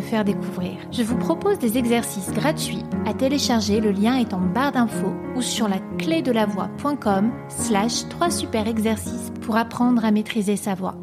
[0.00, 0.72] faire découvrir.
[0.92, 5.42] Je vous propose des exercices gratuits à télécharger, le lien est en barre d'infos ou
[5.42, 10.74] sur la clé de la voix.com slash 3 super exercices pour apprendre à maîtriser sa
[10.74, 10.96] voix.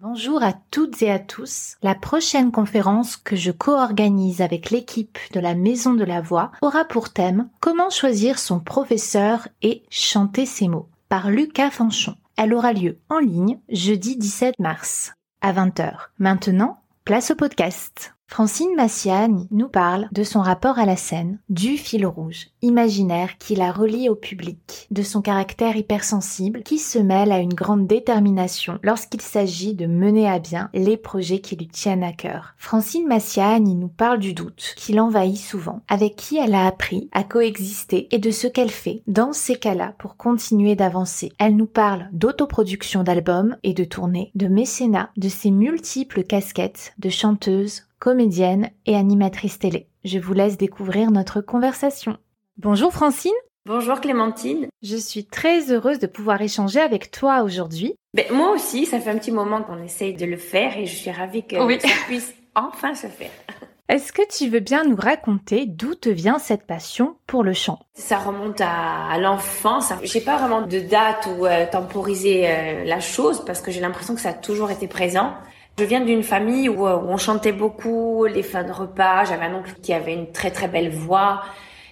[0.00, 1.76] Bonjour à toutes et à tous.
[1.82, 6.84] La prochaine conférence que je co-organise avec l'équipe de la Maison de la Voix aura
[6.84, 12.14] pour thème Comment choisir son professeur et chanter ses mots par Lucas Fanchon.
[12.36, 15.94] Elle aura lieu en ligne jeudi 17 mars à 20h.
[16.18, 18.17] Maintenant, place au podcast.
[18.30, 23.56] Francine Massiani nous parle de son rapport à la scène, du fil rouge, imaginaire qui
[23.56, 28.78] la relie au public, de son caractère hypersensible qui se mêle à une grande détermination
[28.82, 32.54] lorsqu'il s'agit de mener à bien les projets qui lui tiennent à cœur.
[32.58, 37.24] Francine Massiani nous parle du doute qui l'envahit souvent, avec qui elle a appris à
[37.24, 41.32] coexister et de ce qu'elle fait dans ces cas-là pour continuer d'avancer.
[41.38, 47.08] Elle nous parle d'autoproduction d'albums et de tournées, de mécénat, de ses multiples casquettes de
[47.08, 49.88] chanteuse, comédienne et animatrice télé.
[50.04, 52.16] Je vous laisse découvrir notre conversation.
[52.56, 53.32] Bonjour Francine.
[53.66, 54.68] Bonjour Clémentine.
[54.82, 57.94] Je suis très heureuse de pouvoir échanger avec toi aujourd'hui.
[58.14, 60.94] Ben, moi aussi, ça fait un petit moment qu'on essaye de le faire et je
[60.94, 63.30] suis ravie que ça puisse enfin se faire.
[63.88, 67.78] Est-ce que tu veux bien nous raconter d'où te vient cette passion pour le chant?
[67.94, 69.94] Ça remonte à, l'enfance.
[70.02, 74.14] J'ai pas vraiment de date ou euh, temporiser euh, la chose parce que j'ai l'impression
[74.14, 75.32] que ça a toujours été présent.
[75.78, 79.24] Je viens d'une famille où, on chantait beaucoup les fins de repas.
[79.24, 81.42] J'avais un oncle qui avait une très très belle voix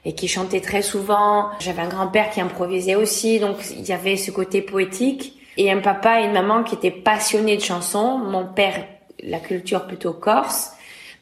[0.05, 1.51] et qui chantait très souvent.
[1.61, 5.35] J'avais un grand-père qui improvisait aussi, donc il y avait ce côté poétique.
[5.57, 8.19] Et un papa et une maman qui étaient passionnés de chansons.
[8.19, 8.85] Mon père,
[9.23, 10.73] la culture plutôt corse.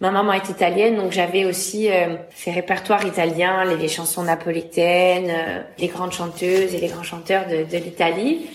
[0.00, 5.62] Ma maman est italienne, donc j'avais aussi euh, ces répertoires italiens, les, chansons napolitaines, euh,
[5.78, 8.47] les grandes chanteuses et les grands chanteurs de l'Italie.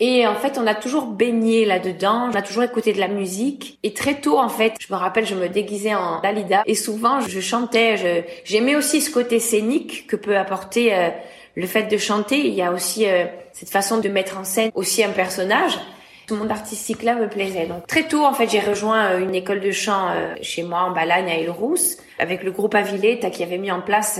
[0.00, 2.28] Et en fait, on a toujours baigné là-dedans.
[2.30, 3.78] On a toujours écouté de la musique.
[3.82, 6.62] Et très tôt, en fait, je me rappelle, je me déguisais en Dalida.
[6.66, 8.26] Et souvent, je chantais.
[8.44, 11.10] J'aimais aussi ce côté scénique que peut apporter euh,
[11.54, 12.38] le fait de chanter.
[12.38, 15.78] Il y a aussi euh, cette façon de mettre en scène aussi un personnage.
[16.26, 17.66] Tout le monde artistique là me plaisait.
[17.66, 20.08] Donc très tôt, en fait, j'ai rejoint euh, une école de chant
[20.42, 24.18] chez moi en Balagne à Île-Rousse avec le groupe Avilette qui avait mis en place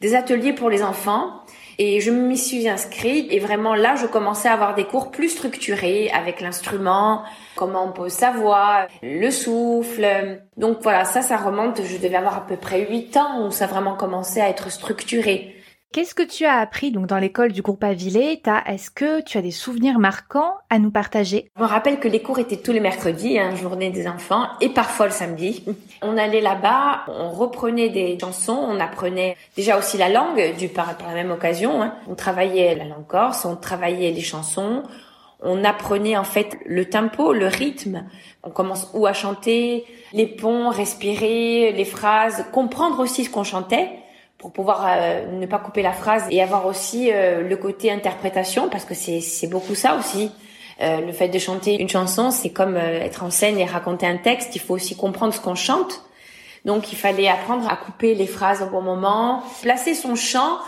[0.00, 1.42] des ateliers pour les enfants.
[1.82, 5.30] Et je m'y suis inscrite et vraiment là, je commençais à avoir des cours plus
[5.30, 7.22] structurés avec l'instrument,
[7.56, 10.06] comment on pose sa voix, le souffle.
[10.58, 13.66] Donc voilà, ça, ça remonte, je devais avoir à peu près 8 ans où ça
[13.66, 15.56] vraiment commencé à être structuré.
[15.92, 18.40] Qu'est-ce que tu as appris donc dans l'école du groupe Avilé?
[18.66, 21.50] Est-ce que tu as des souvenirs marquants à nous partager?
[21.56, 24.68] Je me rappelle que les cours étaient tous les mercredis, hein, journée des enfants, et
[24.68, 25.64] parfois le samedi.
[26.02, 30.96] On allait là-bas, on reprenait des chansons, on apprenait déjà aussi la langue du par,
[30.96, 31.82] par la même occasion.
[31.82, 31.94] Hein.
[32.08, 34.84] On travaillait la langue corse, on travaillait les chansons,
[35.42, 38.04] on apprenait en fait le tempo, le rythme.
[38.44, 43.90] On commence où à chanter, les ponts, respirer, les phrases, comprendre aussi ce qu'on chantait
[44.40, 48.68] pour pouvoir euh, ne pas couper la phrase et avoir aussi euh, le côté interprétation
[48.70, 50.32] parce que c'est beaucoup ça aussi.
[50.80, 54.16] Euh, le fait de chanter une chanson, c'est comme être en scène et raconter un
[54.16, 54.56] texte.
[54.56, 56.02] Il faut aussi comprendre ce qu'on chante.
[56.64, 60.58] Donc il fallait apprendre à couper les phrases au bon moment, placer son chant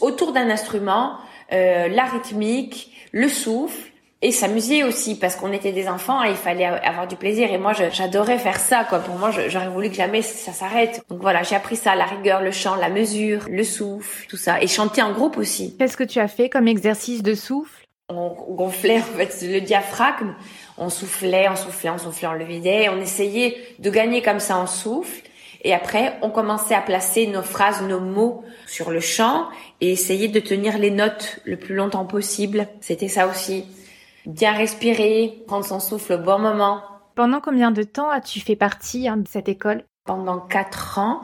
[0.00, 1.14] autour d'un instrument,
[1.50, 3.89] la rythmique, le souffle
[4.22, 7.50] et s'amuser aussi parce qu'on était des enfants et il fallait avoir du plaisir.
[7.52, 8.98] Et moi j'adorais faire ça quoi.
[8.98, 11.02] Pour moi j'aurais voulu que jamais ça s'arrête.
[11.08, 14.60] Donc voilà j'ai appris ça la rigueur le chant la mesure le souffle tout ça.
[14.62, 15.76] Et chanter en groupe aussi.
[15.78, 17.86] Qu'est-ce que tu as fait comme exercice de souffle?
[18.08, 20.34] On gonflait en fait le diaphragme.
[20.76, 22.88] On soufflait on soufflait on soufflait on le vidait.
[22.90, 25.22] On essayait de gagner comme ça en souffle.
[25.62, 29.46] Et après, on commençait à placer nos phrases, nos mots sur le chant
[29.82, 32.66] et essayer de tenir les notes le plus longtemps possible.
[32.80, 33.66] C'était ça aussi
[34.26, 36.82] bien respirer, prendre son souffle au bon moment.
[37.14, 39.84] Pendant combien de temps as-tu fait partie hein, de cette école?
[40.04, 41.22] Pendant quatre ans,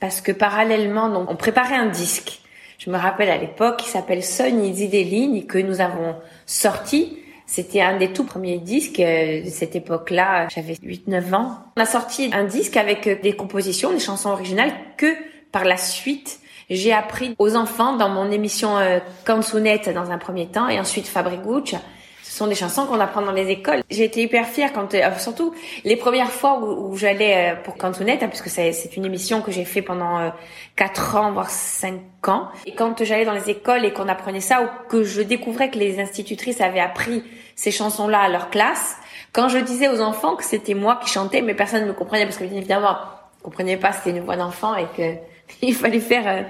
[0.00, 2.40] parce que parallèlement, donc, on préparait un disque.
[2.78, 6.16] Je me rappelle à l'époque, qui s'appelle Sony des lignes que nous avons
[6.46, 7.18] sorti.
[7.46, 10.48] C'était un des tout premiers disques euh, de cette époque-là.
[10.48, 11.58] J'avais 8-9 ans.
[11.76, 15.14] On a sorti un disque avec euh, des compositions, des chansons originales que
[15.52, 16.40] par la suite
[16.70, 21.80] j'ai appris aux enfants dans mon émission euh, dans un premier temps et ensuite Fabriguccia
[22.32, 23.82] Ce sont des chansons qu'on apprend dans les écoles.
[23.90, 25.52] J'ai été hyper fière quand, euh, surtout
[25.84, 29.66] les premières fois où, j'allais euh, pour Cantounette, hein, puisque c'est une émission que j'ai
[29.66, 30.30] fait pendant euh,
[30.74, 32.48] quatre ans, voire cinq ans.
[32.64, 35.78] Et quand j'allais dans les écoles et qu'on apprenait ça, ou que je découvrais que
[35.78, 37.22] les institutrices avaient appris
[37.54, 38.96] ces chansons-là à leur classe,
[39.34, 42.24] quand je disais aux enfants que c'était moi qui chantais, mais personne ne me comprenait
[42.24, 42.96] parce que évidemment,
[43.40, 45.16] ne comprenait pas c'était une voix d'enfant et que
[45.60, 46.46] il fallait faire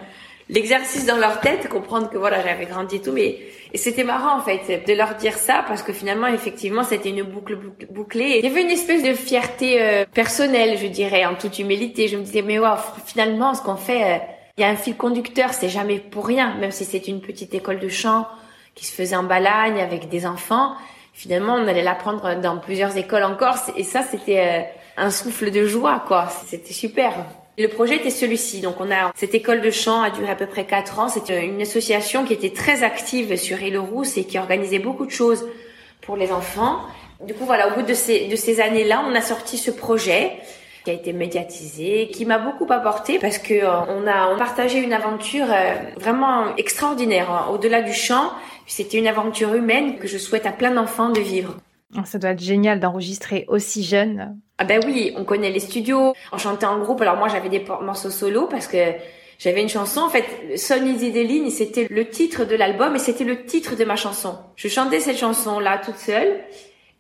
[0.49, 3.41] l'exercice dans leur tête, comprendre que voilà, j'avais grandi et tout, mais
[3.75, 7.23] et c'était marrant en fait de leur dire ça parce que finalement effectivement c'était une
[7.23, 7.57] boucle
[7.91, 8.39] bouclée.
[8.39, 12.07] Il y avait une espèce de fierté euh, personnelle, je dirais, en toute humilité.
[12.07, 12.77] Je me disais mais waouh,
[13.07, 14.19] finalement ce qu'on fait, euh,
[14.59, 17.55] il y a un fil conducteur, c'est jamais pour rien, même si c'est une petite
[17.55, 18.29] école de chant
[18.75, 20.75] qui se faisait en Balagne avec des enfants.
[21.15, 24.63] Finalement, on allait l'apprendre dans plusieurs écoles encore, et ça c'était euh,
[24.99, 26.29] un souffle de joie quoi.
[26.47, 27.15] C'était super.
[27.59, 28.61] Le projet était celui-ci.
[28.61, 31.09] Donc on a cette école de chant a duré à peu près quatre ans.
[31.09, 35.47] C'était une association qui était très active sur Île-Rousse et qui organisait beaucoup de choses
[36.01, 36.81] pour les enfants.
[37.27, 40.33] Du coup voilà, au bout de ces de ces années-là, on a sorti ce projet
[40.85, 44.93] qui a été médiatisé, qui m'a beaucoup apporté parce que euh, on a partagé une
[44.93, 47.47] aventure euh, vraiment extraordinaire hein.
[47.53, 48.33] au-delà du chant.
[48.67, 51.57] C'était une aventure humaine que je souhaite à plein d'enfants de vivre.
[52.05, 54.39] Ça doit être génial d'enregistrer aussi jeune.
[54.63, 57.01] Ah ben oui, on connaît les studios, on chantait en groupe.
[57.01, 58.79] Alors moi j'avais des morceaux solo parce que
[59.41, 60.03] j'avais une chanson.
[60.03, 60.25] En fait,
[60.57, 64.39] Son Easy c'était le titre de l'album et c'était le titre de ma chanson.
[64.55, 66.45] Je chantais cette chanson-là toute seule.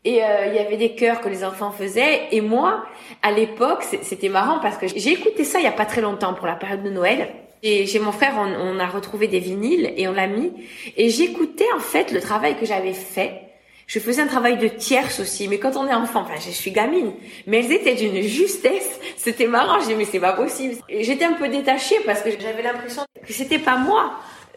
[0.05, 2.23] Et euh, il y avait des chœurs que les enfants faisaient.
[2.32, 2.82] Et moi,
[3.23, 6.35] à l'époque, c'était marrant parce que j'ai écouté ça il y a pas très longtemps
[6.35, 7.29] pour la période de Noël.
[7.62, 10.53] Et chez mon frère, on, on a retrouvé des vinyles et on l'a mis.
[10.97, 13.52] Et j'écoutais en fait le travail que j'avais fait
[13.87, 16.70] je faisais un travail de tierce aussi, mais quand on est enfant, enfin, je suis
[16.70, 17.12] gamine,
[17.46, 18.99] mais elles étaient d'une justesse.
[19.17, 19.81] C'était marrant.
[19.81, 20.76] Je dis mais c'est pas possible.
[20.88, 24.14] J'étais un peu détachée parce que j'avais l'impression que c'était pas moi.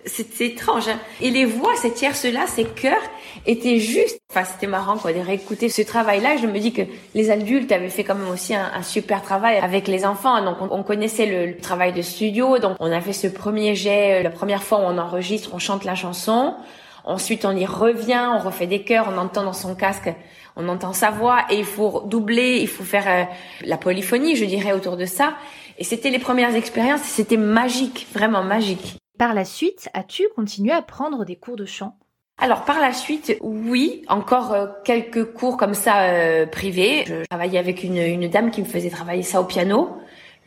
[0.08, 0.88] C'est étrange.
[0.88, 1.00] Hein.
[1.20, 3.02] Et les voix, ces tierces-là, ces chœurs,
[3.48, 4.20] étaient justes.
[4.30, 6.38] Enfin, c'était marrant quoi de réécouter ce travail-là.
[6.38, 6.84] Je me dis que
[7.16, 10.44] les adultes avaient fait quand même aussi un, super travail avec les enfants.
[10.44, 12.60] Donc, on, connaissait le, le, travail de studio.
[12.60, 15.60] Donc, on a fait ce premier jet, euh, la première fois où on enregistre, on
[15.60, 16.54] chante la chanson.
[17.06, 20.12] Ensuite, on y revient, on refait des chœurs, on entend dans son casque,
[20.56, 23.24] on entend sa voix et il faut doubler, il faut faire euh,
[23.64, 25.34] la polyphonie, je dirais, autour de ça.
[25.78, 28.98] Et c'était les premières expériences, c'était magique, vraiment magique.
[29.20, 31.96] Par la suite, as-tu continué à prendre des cours de chant?
[32.38, 37.06] Alors par la suite, oui, encore euh, quelques cours comme ça euh, privés.
[37.06, 39.98] Je travaillais avec une, une dame qui me faisait travailler ça au piano,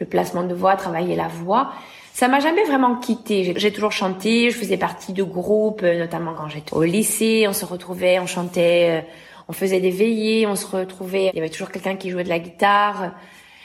[0.01, 1.73] le placement de voix, travailler la voix.
[2.19, 3.55] Ça m'a jamais vraiment quitté.
[3.57, 7.53] J'ai toujours chanté, je faisais partie de groupes, euh, notamment quand j'étais au lycée, on
[7.53, 9.09] se retrouvait, on chantait, euh,
[9.47, 12.29] on faisait des veillées, on se retrouvait, il y avait toujours quelqu'un qui jouait de
[12.29, 13.13] la guitare.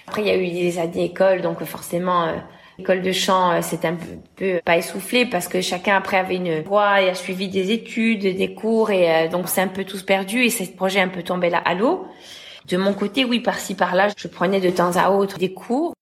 [0.05, 2.33] Après, il y a eu des années école, donc forcément, euh,
[2.77, 3.97] l'école de chant, c'était un
[4.35, 8.21] peu, pas essoufflé parce que chacun après avait une voix et a suivi des études,
[8.21, 11.49] des cours et donc c'est un peu tous perdu et ce projet un peu tombé
[11.49, 12.05] là à l'eau.
[12.67, 15.95] De mon côté, oui, par-ci par-là, je prenais de temps à autre des cours.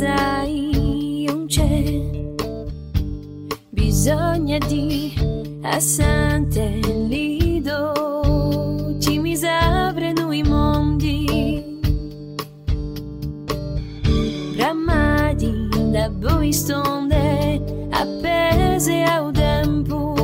[0.00, 1.84] sai non c'è.
[3.68, 5.12] Bisogno di
[5.60, 11.80] assante lido ci misavreno nui mondi.
[14.56, 20.14] Ramadi da voi stonde appese a un tempo.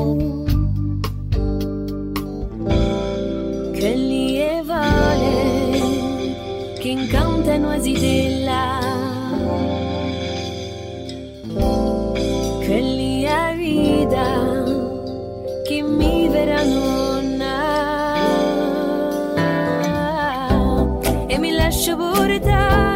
[3.74, 5.54] Che li evole
[6.78, 8.25] che incantano as idee
[21.66, 22.95] الشبور تاعك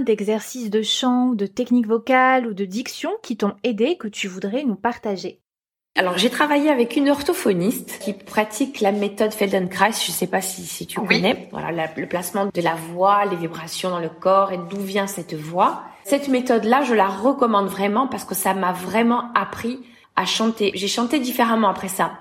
[0.00, 4.28] d'exercices de chant ou de techniques vocales ou de diction qui t'ont aidé que tu
[4.28, 5.40] voudrais nous partager
[5.96, 9.92] Alors j'ai travaillé avec une orthophoniste qui pratique la méthode Feldenkrais.
[9.92, 11.06] Je sais pas si, si tu Oui.
[11.22, 11.48] connais.
[11.52, 15.06] Voilà la- le placement de la voix, les vibrations dans le corps et d'où vient
[15.06, 15.82] cette voix.
[16.04, 19.80] Cette méthode-là, je la recommande vraiment parce que ça m'a vraiment appris
[20.16, 20.72] à chanter.
[20.74, 22.12] J'ai chanté différemment après ça.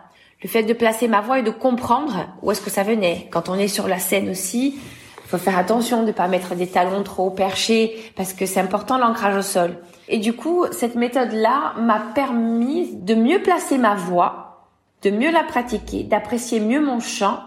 [0.43, 3.27] Le fait de placer ma voix et de comprendre où est-ce que ça venait.
[3.31, 4.77] Quand on est sur la scène aussi,
[5.27, 9.35] faut faire attention de pas mettre des talons trop perchés parce que c'est important l'ancrage
[9.35, 9.77] au sol.
[10.07, 14.69] Et du coup, cette méthode-là m'a permis de mieux placer ma voix,
[15.01, 17.39] de mieux la pratiquer, d'apprécier mieux mon chant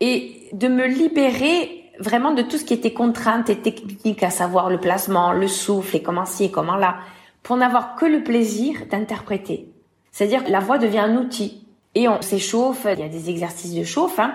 [0.00, 4.70] et de me libérer vraiment de tout ce qui était contrainte et technique, à savoir
[4.70, 6.98] le placement, le souffle et comment ci et comment là,
[7.42, 9.68] pour n'avoir que le plaisir d'interpréter.
[10.12, 13.84] C'est-à-dire la voix devient un outil et on s'échauffe, il y a des exercices de
[13.84, 14.34] chauffe, hein,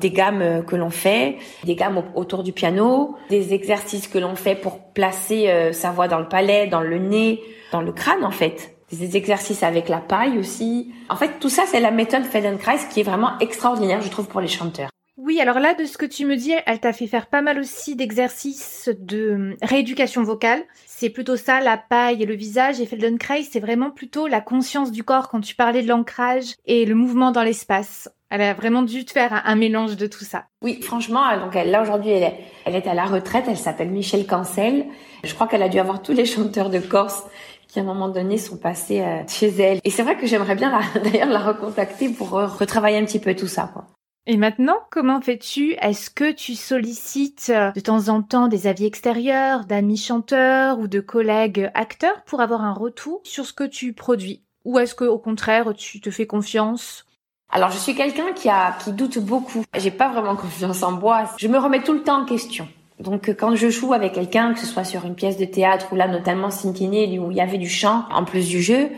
[0.00, 4.18] des gammes euh, que l'on fait, des gammes au- autour du piano, des exercices que
[4.18, 7.40] l'on fait pour placer euh, sa voix dans le palais, dans le nez,
[7.72, 8.76] dans le crâne en fait.
[8.90, 10.92] Des exercices avec la paille aussi.
[11.08, 14.40] En fait, tout ça, c'est la méthode Feldenkrais qui est vraiment extraordinaire, je trouve, pour
[14.40, 14.90] les chanteurs.
[15.16, 17.58] Oui, alors là, de ce que tu me dis, elle t'a fait faire pas mal
[17.60, 20.62] aussi d'exercices de rééducation vocale.
[20.86, 22.80] C'est plutôt ça, la paille et le visage.
[22.80, 26.84] Et Feldenkrais, c'est vraiment plutôt la conscience du corps quand tu parlais de l'ancrage et
[26.86, 28.08] le mouvement dans l'espace.
[28.30, 30.44] Elle a vraiment dû te faire un, mélange de tout ça.
[30.62, 33.44] Oui, franchement, elle- donc elle, là aujourd'hui, elle est, elle est à la retraite.
[33.48, 34.86] Elle s'appelle Michel Cancel.
[35.24, 37.24] Je crois qu'elle a dû avoir tous les chanteurs de Corse
[37.66, 39.80] qui, à un moment donné, sont passés euh, chez elle.
[39.84, 43.34] Et c'est vrai que j'aimerais bien, d'ailleurs, la recontacter pour euh, retravailler un petit peu
[43.34, 43.70] tout ça.
[43.72, 43.86] Quoi.
[44.26, 45.72] Et maintenant, comment fais-tu?
[45.80, 50.88] Est-ce que tu sollicites euh, de temps en temps des avis extérieurs, d'amis chanteurs ou
[50.88, 54.42] de collègues acteurs pour avoir un retour sur ce que tu produis?
[54.64, 57.06] Ou est-ce que, au contraire, tu te fais confiance?
[57.52, 59.64] Alors, je suis quelqu'un qui a qui doute beaucoup.
[59.76, 61.24] J'ai pas vraiment confiance en moi.
[61.36, 62.68] Je me remets tout le temps en question.
[63.00, 65.96] Donc, quand je joue avec quelqu'un, que ce soit sur une pièce de théâtre ou
[65.96, 68.90] là, notamment Cintiné, où il y avait du chant en plus du jeu,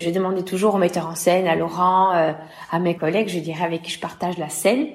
[0.00, 2.32] je demandais toujours au metteur en scène, à Laurent, euh,
[2.70, 4.86] à mes collègues, je dirais avec qui je partage la scène,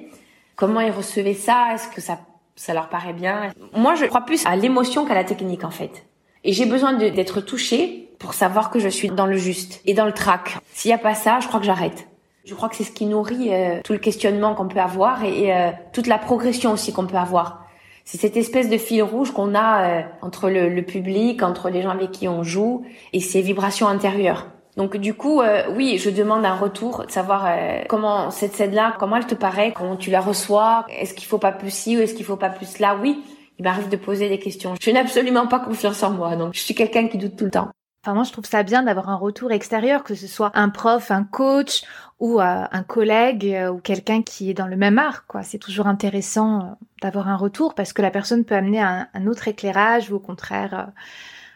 [0.56, 2.18] comment ils recevaient ça, est-ce que ça
[2.56, 3.50] ça leur paraît bien?
[3.76, 6.06] Moi, je crois plus à l'émotion qu'à la technique en fait.
[6.44, 10.06] Et j'ai besoin d'être touchée pour savoir que je suis dans le juste et dans
[10.06, 10.58] le trac.
[10.72, 12.06] S'il y a pas ça, je crois que j'arrête.
[12.44, 15.54] Je crois que c'est ce qui nourrit euh, tout le questionnement qu'on peut avoir et,
[15.54, 17.64] euh, toute la progression aussi qu'on peut avoir.
[18.04, 21.80] C'est cette espèce de fil rouge qu'on a euh, entre le, le public, entre les
[21.80, 22.84] gens avec qui on joue
[23.14, 24.46] et ces vibrations intérieures.
[24.76, 28.96] Donc du coup, euh, oui, je demande un retour, de savoir euh, comment cette scène-là,
[28.98, 32.00] comment elle te paraît, comment tu la reçois, est-ce qu'il faut pas plus ci ou
[32.00, 32.98] est-ce qu'il faut pas plus là?
[33.00, 33.22] Oui,
[33.58, 34.74] il m'arrive de poser des questions.
[34.80, 37.52] Je n'ai absolument pas confiance en moi, donc je suis quelqu'un qui doute tout le
[37.52, 37.68] temps.
[38.04, 41.10] Enfin, moi, je trouve ça bien d'avoir un retour extérieur, que ce soit un prof,
[41.10, 41.84] un coach
[42.20, 45.42] ou euh, un collègue euh, ou quelqu'un qui est dans le même art, quoi.
[45.42, 46.64] C'est toujours intéressant euh,
[47.00, 50.92] d'avoir un retour parce que la personne peut amener un, autre éclairage ou au contraire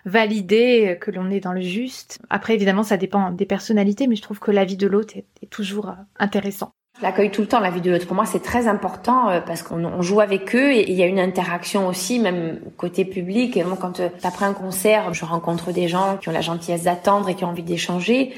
[0.06, 2.18] valider que l'on est dans le juste.
[2.30, 5.96] Après, évidemment, ça dépend des personnalités, mais je trouve que l'avis de l'autre est, toujours
[6.18, 6.72] intéressant.
[6.98, 8.06] Je l'accueille tout le temps, la vie de l'autre.
[8.06, 11.02] Pour moi, c'est très important euh, parce qu'on on joue avec eux et il y
[11.02, 13.56] a une interaction aussi, même côté public.
[13.56, 16.82] Et moi, quand euh, après un concert, je rencontre des gens qui ont la gentillesse
[16.82, 18.34] d'attendre et qui ont envie d'échanger.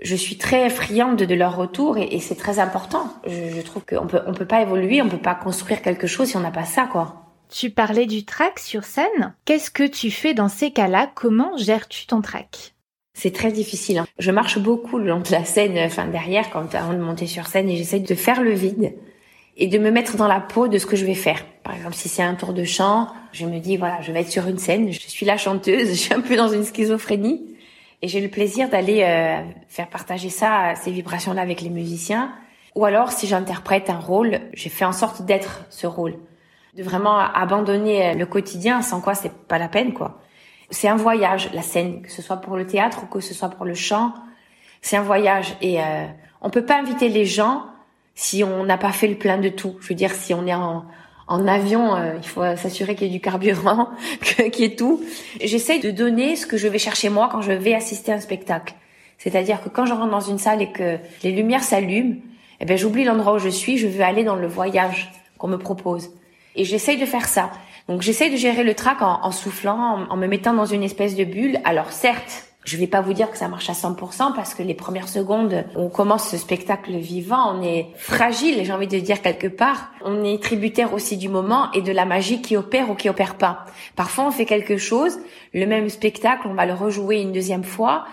[0.00, 3.12] Je suis très friande de, leur retour et, c'est très important.
[3.26, 6.28] Je, je trouve qu'on peut, on peut pas évoluer, on peut pas construire quelque chose
[6.28, 7.26] si on n'a pas ça, quoi.
[7.48, 9.34] Tu parlais du track sur scène.
[9.44, 11.10] Qu'est-ce que tu fais dans ces cas-là?
[11.14, 12.74] Comment gères-tu ton track
[13.20, 13.98] c'est très difficile.
[13.98, 14.06] Hein.
[14.18, 17.46] Je marche beaucoup le long de la scène, enfin derrière, quand avant de monter sur
[17.48, 18.94] scène, et j'essaie de faire le vide
[19.58, 21.44] et de me mettre dans la peau de ce que je vais faire.
[21.62, 24.30] Par exemple, si c'est un tour de chant, je me dis voilà, je vais être
[24.30, 27.42] sur une scène, je suis la chanteuse, je suis un peu dans une schizophrénie
[28.00, 32.32] et j'ai le plaisir d'aller euh, faire partager ça, ces vibrations-là avec les musiciens.
[32.74, 36.14] Ou alors, si j'interprète un rôle, j'ai fait en sorte d'être ce rôle,
[36.74, 40.22] de vraiment abandonner le quotidien, sans quoi c'est pas la peine, quoi.
[40.70, 43.48] C'est un voyage, la scène, que ce soit pour le théâtre ou que ce soit
[43.48, 44.12] pour le chant.
[44.82, 46.06] C'est un voyage et euh,
[46.40, 47.64] on peut pas inviter les gens
[48.14, 49.76] si on n'a pas fait le plein de tout.
[49.80, 50.84] Je veux dire, si on est en,
[51.26, 53.88] en avion, euh, il faut s'assurer qu'il y ait du carburant,
[54.20, 55.02] qu'il y ait tout.
[55.42, 58.20] J'essaie de donner ce que je vais chercher moi quand je vais assister à un
[58.20, 58.74] spectacle.
[59.18, 62.16] C'est-à-dire que quand je rentre dans une salle et que les lumières s'allument,
[62.60, 65.56] eh ben j'oublie l'endroit où je suis, je veux aller dans le voyage qu'on me
[65.56, 66.10] propose.
[66.56, 67.50] Et j'essaye de faire ça.
[67.90, 71.24] Donc j'essaye de gérer le trac en, soufflant, en, me mettant dans une espèce de
[71.24, 71.58] bulle.
[71.64, 74.74] Alors certes, je vais pas vous dire que ça marche à 100% parce que les
[74.74, 79.48] premières secondes, on commence ce spectacle vivant, on est fragile, j'ai envie de dire quelque
[79.48, 79.90] part.
[80.04, 83.34] On est tributaire aussi du moment et de la magie qui opère ou qui opère
[83.34, 83.64] pas.
[83.96, 85.18] Parfois, on fait quelque chose,
[85.52, 88.04] le même spectacle, on va le rejouer une deuxième fois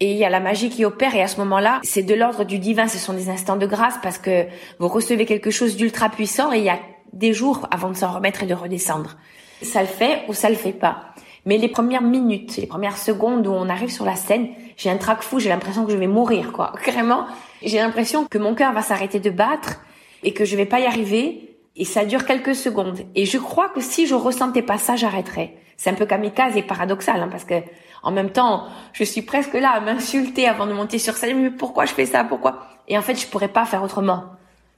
[0.00, 2.44] et il y a la magie qui opère et à ce moment-là, c'est de l'ordre
[2.44, 4.44] du divin, ce sont des instants de grâce parce que
[4.78, 6.78] vous recevez quelque chose d'ultra puissant et il y a
[7.14, 9.16] des jours avant de s'en remettre et de redescendre.
[9.62, 11.14] Ça le fait ou ça le fait pas.
[11.46, 14.96] Mais les premières minutes, les premières secondes où on arrive sur la scène, j'ai un
[14.96, 16.72] trac fou, j'ai l'impression que je vais mourir, quoi.
[16.84, 17.26] Carrément,
[17.62, 19.80] j'ai l'impression que mon cœur va s'arrêter de battre
[20.22, 21.56] et que je vais pas y arriver.
[21.76, 23.00] Et ça dure quelques secondes.
[23.14, 25.56] Et je crois que si je ressentais pas ça, j'arrêterais.
[25.76, 27.54] C'est un peu kamikaze et paradoxal, hein, parce que
[28.02, 31.42] en même temps, je suis presque là à m'insulter avant de monter sur scène.
[31.42, 32.22] Mais pourquoi je fais ça?
[32.22, 32.68] Pourquoi?
[32.86, 34.24] Et en fait, je pourrais pas faire autrement.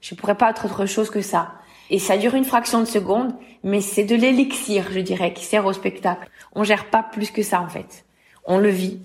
[0.01, 1.53] Je pourrais pas être autre chose que ça.
[1.91, 5.67] Et ça dure une fraction de seconde, mais c'est de l'élixir, je dirais, qui sert
[5.67, 6.29] au spectacle.
[6.55, 8.05] On gère pas plus que ça, en fait.
[8.45, 9.01] On le vit.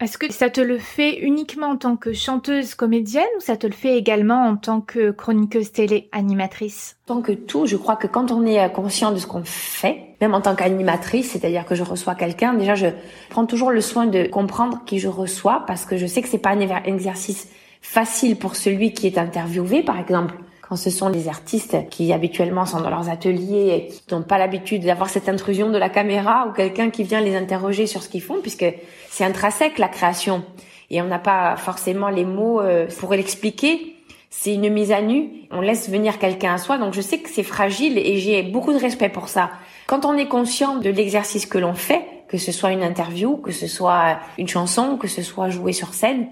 [0.00, 3.66] Est-ce que ça te le fait uniquement en tant que chanteuse comédienne ou ça te
[3.66, 6.96] le fait également en tant que chroniqueuse télé animatrice?
[7.08, 10.14] En tant que tout, je crois que quand on est conscient de ce qu'on fait,
[10.20, 12.86] même en tant qu'animatrice, c'est-à-dire que je reçois quelqu'un, déjà je
[13.28, 16.38] prends toujours le soin de comprendre qui je reçois parce que je sais que c'est
[16.38, 17.48] pas un exercice
[17.82, 20.36] facile pour celui qui est interviewé, par exemple
[20.68, 24.36] quand ce sont des artistes qui habituellement sont dans leurs ateliers et qui n'ont pas
[24.36, 28.08] l'habitude d'avoir cette intrusion de la caméra ou quelqu'un qui vient les interroger sur ce
[28.10, 28.66] qu'ils font, puisque
[29.08, 30.44] c'est intrinsèque la création
[30.90, 33.94] et on n'a pas forcément les mots euh, pour l'expliquer.
[34.30, 37.30] C'est une mise à nu, on laisse venir quelqu'un à soi, donc je sais que
[37.30, 39.50] c'est fragile et j'ai beaucoup de respect pour ça.
[39.86, 43.52] Quand on est conscient de l'exercice que l'on fait, que ce soit une interview, que
[43.52, 46.28] ce soit une chanson, que ce soit jouer sur scène,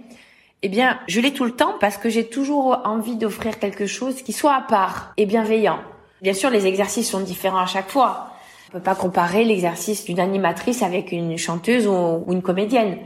[0.62, 4.22] eh bien, je l'ai tout le temps parce que j'ai toujours envie d'offrir quelque chose
[4.22, 5.78] qui soit à part et bienveillant.
[6.22, 8.30] Bien sûr, les exercices sont différents à chaque fois.
[8.68, 12.98] On peut pas comparer l'exercice d'une animatrice avec une chanteuse ou, une comédienne.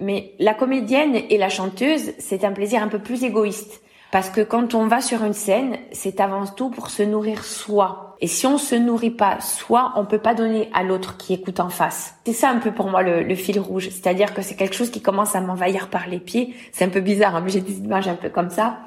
[0.00, 3.82] Mais la comédienne et la chanteuse, c'est un plaisir un peu plus égoïste.
[4.10, 8.16] Parce que quand on va sur une scène, c'est avant tout pour se nourrir soi.
[8.20, 11.60] Et si on se nourrit pas soi, on peut pas donner à l'autre qui écoute
[11.60, 12.16] en face.
[12.26, 13.88] C'est ça un peu pour moi le, fil rouge.
[13.90, 16.54] C'est-à-dire que c'est quelque chose qui commence à m'envahir par les pieds.
[16.72, 18.80] C'est un peu bizarre, hein, mais j'ai des images un peu comme ça.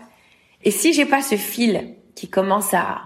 [0.62, 3.01] Et si j'ai pas ce fil qui commence à,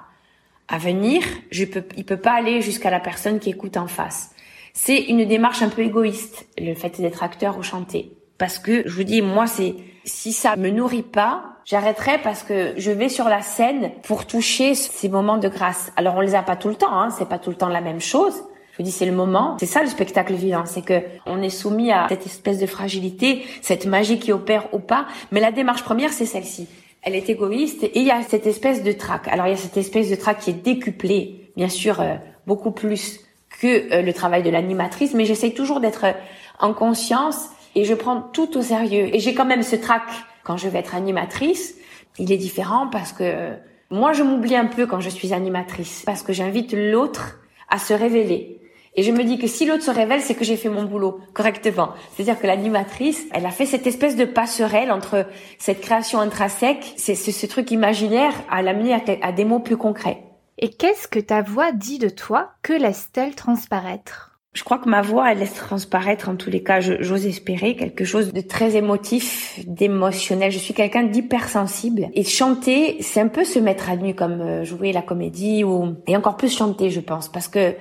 [0.67, 4.31] à venir, je peux, il peut pas aller jusqu'à la personne qui écoute en face.
[4.73, 8.16] C'est une démarche un peu égoïste, le fait d'être acteur ou chanter.
[8.37, 12.73] Parce que, je vous dis, moi, c'est, si ça me nourrit pas, j'arrêterai parce que
[12.77, 15.91] je vais sur la scène pour toucher ces moments de grâce.
[15.95, 17.81] Alors on les a pas tout le temps, hein, c'est pas tout le temps la
[17.81, 18.33] même chose.
[18.71, 21.49] Je vous dis c'est le moment, c'est ça le spectacle vivant, c'est que on est
[21.49, 25.07] soumis à cette espèce de fragilité, cette magie qui opère ou pas.
[25.31, 26.67] Mais la démarche première c'est celle-ci.
[27.01, 29.27] Elle est égoïste et il y a cette espèce de trac.
[29.27, 32.71] Alors il y a cette espèce de trac qui est décuplée, bien sûr euh, beaucoup
[32.71, 33.19] plus
[33.59, 36.13] que euh, le travail de l'animatrice, mais j'essaye toujours d'être euh,
[36.59, 39.13] en conscience et je prends tout au sérieux.
[39.13, 40.01] Et j'ai quand même ce trac
[40.43, 41.75] quand je vais être animatrice,
[42.17, 43.53] il est différent parce que
[43.91, 47.93] moi, je m'oublie un peu quand je suis animatrice parce que j'invite l'autre à se
[47.93, 48.59] révéler.
[48.95, 51.19] Et je me dis que si l'autre se révèle, c'est que j'ai fait mon boulot
[51.33, 51.91] correctement.
[52.15, 55.27] C'est-à-dire que l'animatrice, elle a fait cette espèce de passerelle entre
[55.59, 60.23] cette création intrinsèque, c'est ce, truc imaginaire, à l'amener à, à des mots plus concrets.
[60.57, 64.26] Et qu'est-ce que ta voix dit de toi Que laisse-t-elle transparaître?
[64.57, 68.03] Je crois que ma voix, elle laisse transparaître, en tous les cas, j'ose espérer, quelque
[68.03, 70.51] chose de très émotif, d'émotionnel.
[70.51, 72.09] Je suis quelqu'un d'hypersensible.
[72.15, 75.93] Et chanter, c'est un peu se mettre à nu, comme euh, jouer la comédie, ou
[76.07, 77.75] et encore plus chanter, je pense, parce que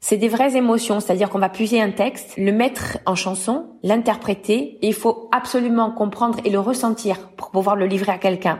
[0.00, 4.76] c'est des vraies émotions, c'est-à-dire qu'on va puiser un texte, le mettre en chanson, l'interpréter,
[4.82, 8.58] et il faut absolument comprendre et le ressentir pour pouvoir le livrer à quelqu'un.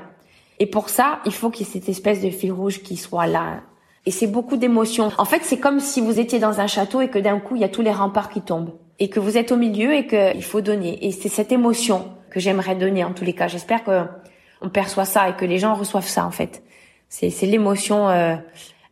[0.61, 3.27] Et pour ça, il faut qu'il y ait cette espèce de fil rouge qui soit
[3.27, 3.63] là,
[4.07, 5.11] Et c'est beaucoup d'émotions.
[5.19, 7.63] En fait, c'est comme si vous étiez dans un château et que d'un coup, il
[7.63, 8.75] y a tous les remparts qui tombent.
[8.99, 11.07] Et que vous êtes au milieu et qu'il faut donner.
[11.07, 13.49] Et c'est cette émotion que j'aimerais donner en tous les cas.
[13.49, 14.05] J'espère que
[14.61, 16.63] on perçoit ça et que les gens reçoivent ça, en fait.
[17.09, 18.37] C'est, l'émotion euh,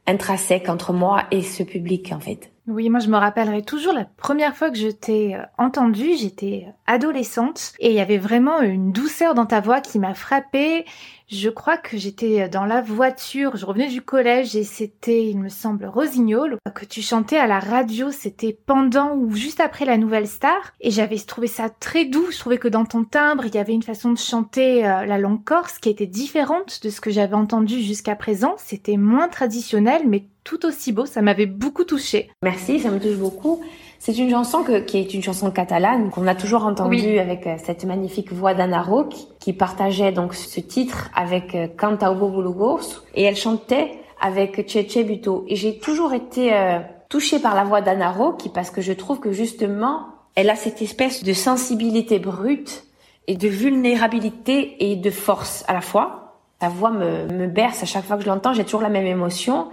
[0.06, 2.52] intrinsèque entre moi et ce public, en fait.
[2.68, 6.66] Oui, moi je me rappellerai toujours la première fois que je t'ai euh, entendue, j'étais
[6.88, 10.84] adolescente et il y avait vraiment une douceur dans ta voix qui m'a frappée.
[11.28, 15.38] Je crois que j'étais euh, dans la voiture, je revenais du collège et c'était, il
[15.38, 19.98] me semble, Rosignol, que tu chantais à la radio, c'était pendant ou juste après la
[19.98, 23.54] Nouvelle Star et j'avais trouvé ça très doux, je trouvais que dans ton timbre, il
[23.54, 27.10] y avait une façon de chanter la langue corse qui était différente de ce que
[27.10, 31.04] j'avais entendu jusqu'à présent, c'était moins traditionnel mais tout aussi beau.
[31.04, 32.30] Ça m'avait beaucoup touché.
[32.42, 33.62] Merci, ça me touche beaucoup.
[33.98, 37.56] C'est une chanson que, qui est une chanson catalane qu'on a toujours entendue avec euh,
[37.62, 43.22] cette magnifique voix d'Anna Roque qui partageait donc ce titre avec euh, Canta Bulugos et
[43.22, 45.44] elle chantait avec Cheche Buto.
[45.48, 46.78] Et j'ai toujours été euh,
[47.08, 50.82] touchée par la voix d'Anna Roque parce que je trouve que justement elle a cette
[50.82, 52.84] espèce de sensibilité brute
[53.26, 56.38] et de vulnérabilité et de force à la fois.
[56.60, 59.06] Sa voix me, me berce à chaque fois que je l'entends, j'ai toujours la même
[59.06, 59.68] émotion.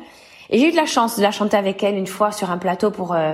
[0.49, 2.57] Et j'ai eu de la chance de la chanter avec elle une fois sur un
[2.57, 3.33] plateau pour euh,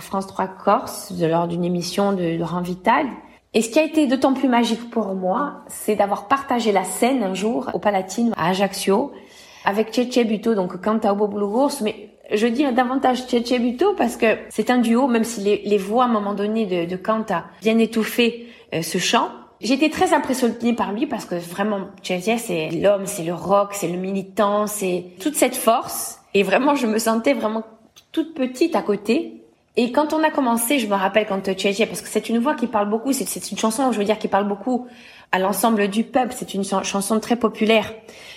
[0.00, 3.06] France 3 Corse lors d'une émission de Laurent Vital.
[3.54, 7.22] Et ce qui a été d'autant plus magique pour moi, c'est d'avoir partagé la scène
[7.22, 9.12] un jour au Palatine à Ajaccio
[9.64, 14.70] avec Tchétché Buto, donc Canta Boboulogos, mais je dis davantage Tchétché Buto parce que c'est
[14.70, 18.82] un duo, même si les, voix à un moment donné de, de Canta étouffer euh,
[18.82, 19.28] ce chant.
[19.60, 23.88] J'étais très impressionnée par lui parce que vraiment Tchétché c'est l'homme, c'est le rock, c'est
[23.88, 27.62] le militant, c'est toute cette force et vraiment, je me sentais vraiment
[28.12, 29.35] toute petite à côté.
[29.76, 32.54] Et quand on a commencé, je me rappelle quand Tchétché, parce que c'est une voix
[32.54, 34.86] qui parle beaucoup, c'est une chanson, je veux dire, qui parle beaucoup
[35.32, 37.92] à l'ensemble du peuple, c'est une chanson très populaire.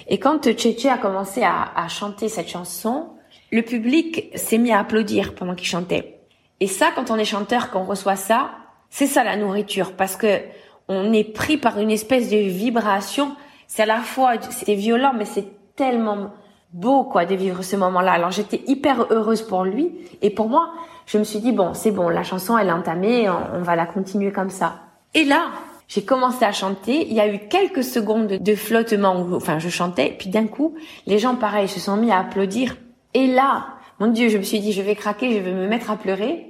[0.09, 3.07] Et quand Tchétché a commencé à, à, chanter cette chanson,
[3.51, 6.19] le public s'est mis à applaudir pendant qu'il chantait.
[6.59, 8.51] Et ça, quand on est chanteur, qu'on reçoit ça,
[8.89, 10.41] c'est ça la nourriture, parce que
[10.89, 13.35] on est pris par une espèce de vibration.
[13.67, 16.31] C'est à la fois, c'était violent, mais c'est tellement
[16.73, 18.13] beau quoi de vivre ce moment-là.
[18.13, 20.71] Alors j'étais hyper heureuse pour lui et pour moi,
[21.09, 23.87] je me suis dit bon, c'est bon, la chanson elle est entamée, on, va la
[23.87, 24.75] continuer comme ça.
[25.15, 25.47] Et là,
[25.87, 30.15] j'ai commencé à chanter, il y a eu quelques secondes de flottement enfin je chantais,
[30.17, 30.75] puis d'un coup,
[31.07, 32.77] les gens pareil se sont mis à applaudir
[33.15, 33.69] et là,
[33.99, 36.45] mon dieu, je me suis dit je vais craquer, je vais me mettre à pleurer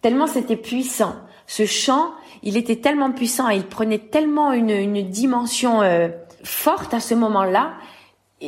[0.00, 1.16] tellement c'était puissant.
[1.46, 6.08] Ce chant, il était tellement puissant et il prenait tellement une, une dimension euh,
[6.44, 7.72] forte à ce moment-là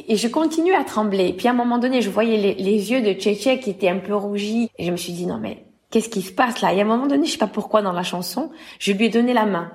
[0.09, 1.33] et je continuais à trembler.
[1.33, 4.15] Puis à un moment donné, je voyais les, yeux de Tchétché qui étaient un peu
[4.15, 4.71] rougis.
[4.79, 6.73] Et je me suis dit, non mais, qu'est-ce qui se passe là?
[6.73, 9.09] Et à un moment donné, je sais pas pourquoi dans la chanson, je lui ai
[9.09, 9.71] donné la main.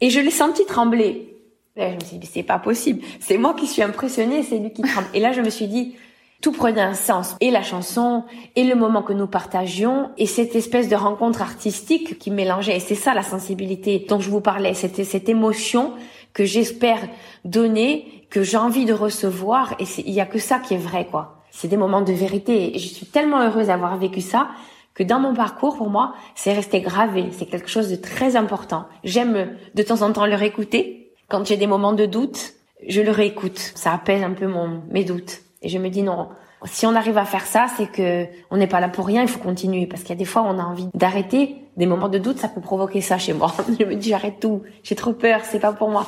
[0.00, 1.30] Et je l'ai senti trembler.
[1.76, 3.02] Je me suis dit, c'est pas possible.
[3.20, 5.08] C'est moi qui suis impressionnée, c'est lui qui tremble.
[5.12, 5.96] Et là, je me suis dit,
[6.40, 7.36] tout prenait un sens.
[7.40, 12.18] Et la chanson, et le moment que nous partagions, et cette espèce de rencontre artistique
[12.18, 12.76] qui mélangeait.
[12.76, 14.74] Et c'est ça la sensibilité dont je vous parlais.
[14.74, 15.94] C'était cette émotion
[16.34, 16.98] que j'espère
[17.44, 19.74] donner que j'ai envie de recevoir.
[19.78, 21.42] Et il y a que ça qui est vrai quoi.
[21.50, 22.76] C'est des moments de vérité.
[22.76, 24.48] Et je suis tellement heureuse d'avoir vécu ça
[24.92, 28.86] que dans mon parcours pour moi, c'est resté gravé, c'est quelque chose de très important.
[29.02, 31.12] J'aime de temps en temps le réécouter.
[31.28, 32.54] Quand j'ai des moments de doute,
[32.86, 35.40] je le réécoute, ça apaise un peu mon mes doutes.
[35.62, 36.28] Et je me dis non,
[36.64, 39.28] si on arrive à faire ça, c'est que on n'est pas là pour rien, il
[39.28, 39.86] faut continuer.
[39.86, 42.38] Parce qu'il y a des fois où on a envie d'arrêter, des moments de doute,
[42.38, 43.52] ça peut provoquer ça chez moi.
[43.80, 46.06] je me dis j'arrête tout, j'ai trop peur, c'est pas pour moi.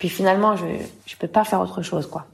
[0.00, 0.64] Puis finalement, je
[1.06, 2.26] je peux pas faire autre chose, quoi.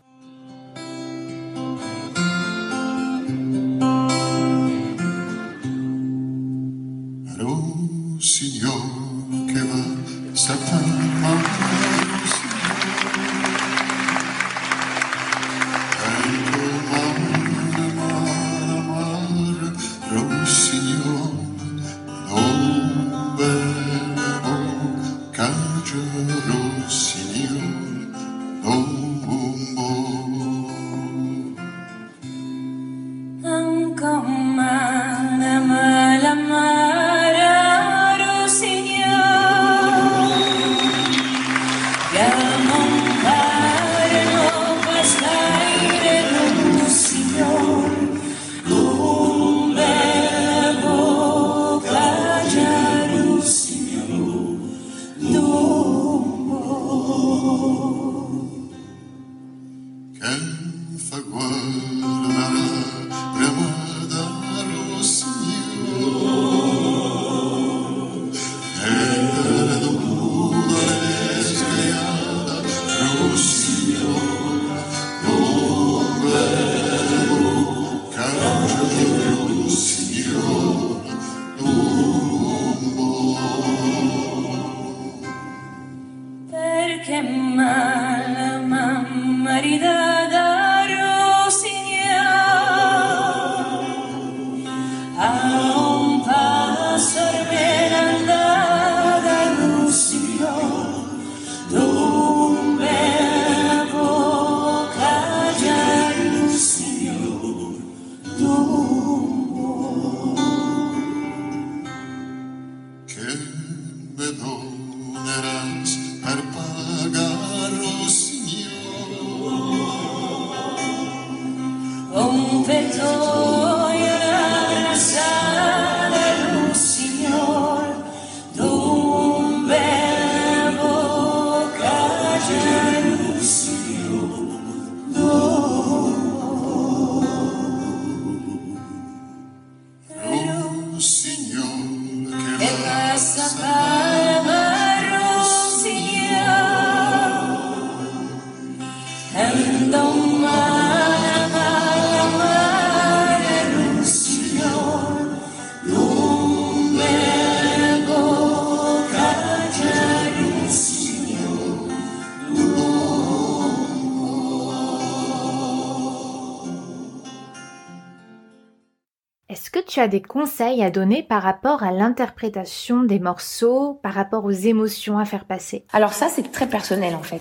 [169.97, 174.51] Tu as des conseils à donner par rapport à l'interprétation des morceaux, par rapport aux
[174.51, 175.87] émotions à faire passer?
[175.95, 177.41] Alors ça, c'est très personnel en fait.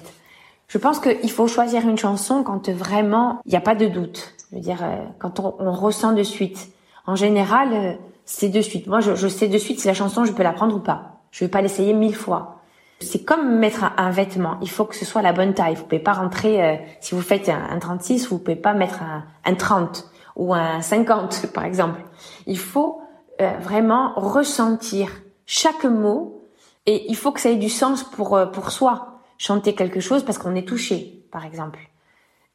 [0.70, 4.36] Je pense qu'il faut choisir une chanson quand vraiment il n'y a pas de doute.
[4.50, 6.70] Je veux dire, euh, quand on, ressent de suite.
[7.06, 8.88] En général, euh, c'est de suite.
[8.88, 11.20] Moi, je, sais de suite si la chanson, je peux la prendre ou pas.
[11.32, 12.62] Je vais pas l'essayer mille fois.
[13.02, 14.60] C'est comme mettre un, vêtement.
[14.62, 15.76] Il faut que ce soit la bonne taille.
[15.76, 19.04] Vous pouvez pas rentrer, euh, si vous faites un, un, 36, vous pouvez pas mettre
[19.04, 22.02] un, un 30 ou un 50, par exemple.
[22.48, 23.02] Il faut
[23.41, 25.10] euh, vraiment ressentir
[25.45, 26.43] chaque mot
[26.86, 30.38] et il faut que ça ait du sens pour, pour soi chanter quelque chose parce
[30.38, 31.80] qu'on est touché, par exemple.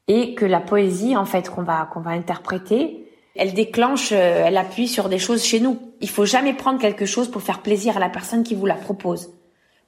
[0.08, 3.00] Et que la poésie, en fait, qu'on va, qu'on va interpréter,
[3.36, 5.78] elle déclenche, euh, elle appuie sur des choses chez nous.
[6.00, 8.74] Il faut jamais prendre quelque chose pour faire plaisir à la personne qui vous la
[8.74, 9.30] propose.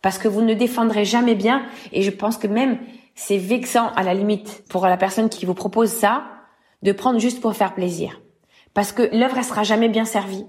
[0.00, 2.78] Parce que vous ne défendrez jamais bien, et je pense que même
[3.14, 6.24] c'est vexant à la limite pour la personne qui vous propose ça,
[6.82, 8.20] de prendre juste pour faire plaisir.
[8.74, 10.46] Parce que l'œuvre, elle sera jamais bien servie.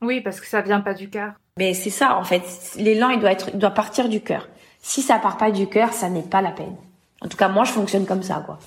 [0.00, 1.34] Oui, parce que ça vient pas du cœur.
[1.58, 2.42] Mais c'est ça, en fait.
[2.76, 4.48] L'élan, il doit être, il doit partir du cœur.
[4.80, 6.76] Si ça part pas du cœur, ça n'est pas la peine.
[7.20, 8.58] En tout cas, moi, je fonctionne comme ça, quoi.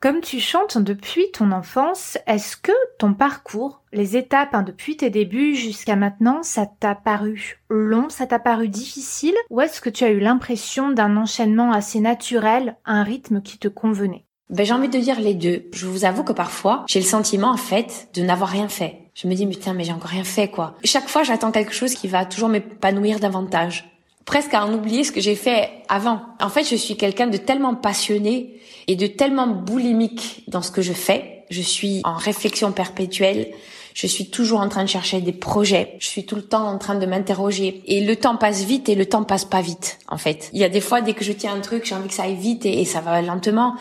[0.00, 5.10] Comme tu chantes depuis ton enfance, est-ce que ton parcours, les étapes hein, depuis tes
[5.10, 10.04] débuts jusqu'à maintenant, ça t'a paru long, ça t'a paru difficile, ou est-ce que tu
[10.04, 14.24] as eu l'impression d'un enchaînement assez naturel, un rythme qui te convenait?
[14.50, 15.68] Ben, j'ai envie de dire les deux.
[15.72, 18.98] Je vous avoue que parfois, j'ai le sentiment, en fait, de n'avoir rien fait.
[19.14, 20.74] Je me dis, putain, mais j'ai encore rien fait, quoi.
[20.84, 23.90] Chaque fois, j'attends quelque chose qui va toujours m'épanouir davantage
[24.30, 26.22] presque à en oublier ce que j'ai fait avant.
[26.40, 30.82] En fait, je suis quelqu'un de tellement passionné et de tellement boulimique dans ce que
[30.82, 31.44] je fais.
[31.50, 33.48] Je suis en réflexion perpétuelle.
[33.92, 35.96] Je suis toujours en train de chercher des projets.
[35.98, 37.82] Je suis tout le temps en train de m'interroger.
[37.86, 40.48] Et le temps passe vite et le temps passe pas vite, en fait.
[40.52, 42.22] Il y a des fois, dès que je tiens un truc, j'ai envie que ça
[42.22, 43.74] aille vite et, et ça va lentement.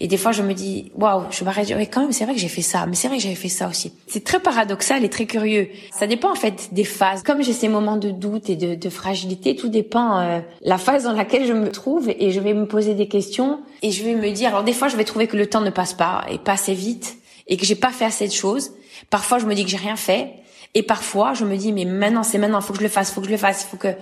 [0.00, 2.40] Et des fois, je me dis, waouh, je m'arrête, oui, quand même, c'est vrai que
[2.40, 3.92] j'ai fait ça, mais c'est vrai que j'avais fait ça aussi.
[4.06, 5.68] C'est très paradoxal et très curieux.
[5.92, 7.22] Ça dépend, en fait, des phases.
[7.22, 11.04] Comme j'ai ces moments de doute et de, de fragilité, tout dépend euh, la phase
[11.04, 14.14] dans laquelle je me trouve et je vais me poser des questions et je vais
[14.14, 16.38] me dire, alors des fois, je vais trouver que le temps ne passe pas et
[16.38, 18.72] pas assez vite et que j'ai pas fait assez de choses.
[19.10, 20.34] Parfois, je me dis que j'ai rien fait.
[20.74, 23.22] Et parfois, je me dis, mais maintenant, c'est maintenant, faut que je le fasse, faut
[23.22, 23.94] que je le fasse, faut que,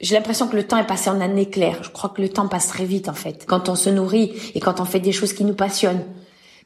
[0.00, 1.82] j'ai l'impression que le temps est passé en un éclair.
[1.82, 3.44] Je crois que le temps passe très vite en fait.
[3.46, 6.04] Quand on se nourrit et quand on fait des choses qui nous passionnent.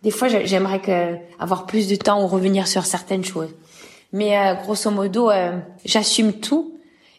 [0.03, 3.55] Des fois, j'aimerais avoir plus de temps ou revenir sur certaines choses.
[4.12, 6.79] Mais euh, grosso modo, euh, j'assume tout.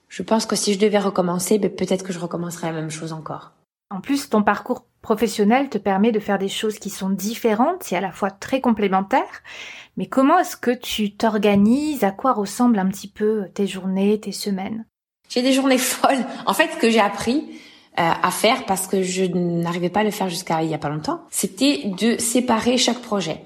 [0.09, 3.13] Je pense que si je devais recommencer, ben, peut-être que je recommencerais la même chose
[3.13, 3.53] encore.
[3.89, 7.95] En plus, ton parcours professionnel te permet de faire des choses qui sont différentes et
[7.95, 9.43] à la fois très complémentaires.
[9.97, 12.03] Mais comment est-ce que tu t'organises?
[12.03, 14.85] À quoi ressemblent un petit peu tes journées, tes semaines?
[15.33, 16.25] J'ai des journées folles.
[16.45, 17.43] En fait, ce que j'ai appris
[17.99, 20.77] euh, à faire parce que je n'arrivais pas à le faire jusqu'à il y a
[20.77, 23.41] pas longtemps, c'était de séparer chaque projet.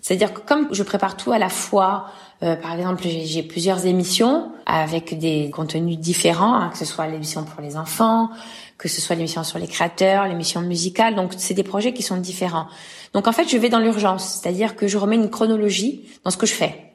[0.00, 2.06] C'est-à-dire que comme je prépare tout à la fois,
[2.42, 7.44] euh, par exemple, j'ai plusieurs émissions avec des contenus différents, hein, que ce soit l'émission
[7.44, 8.30] pour les enfants,
[8.76, 11.14] que ce soit l'émission sur les créateurs, l'émission musicale.
[11.14, 12.66] Donc, c'est des projets qui sont différents.
[13.14, 16.36] Donc, en fait, je vais dans l'urgence, c'est-à-dire que je remets une chronologie dans ce
[16.36, 16.93] que je fais.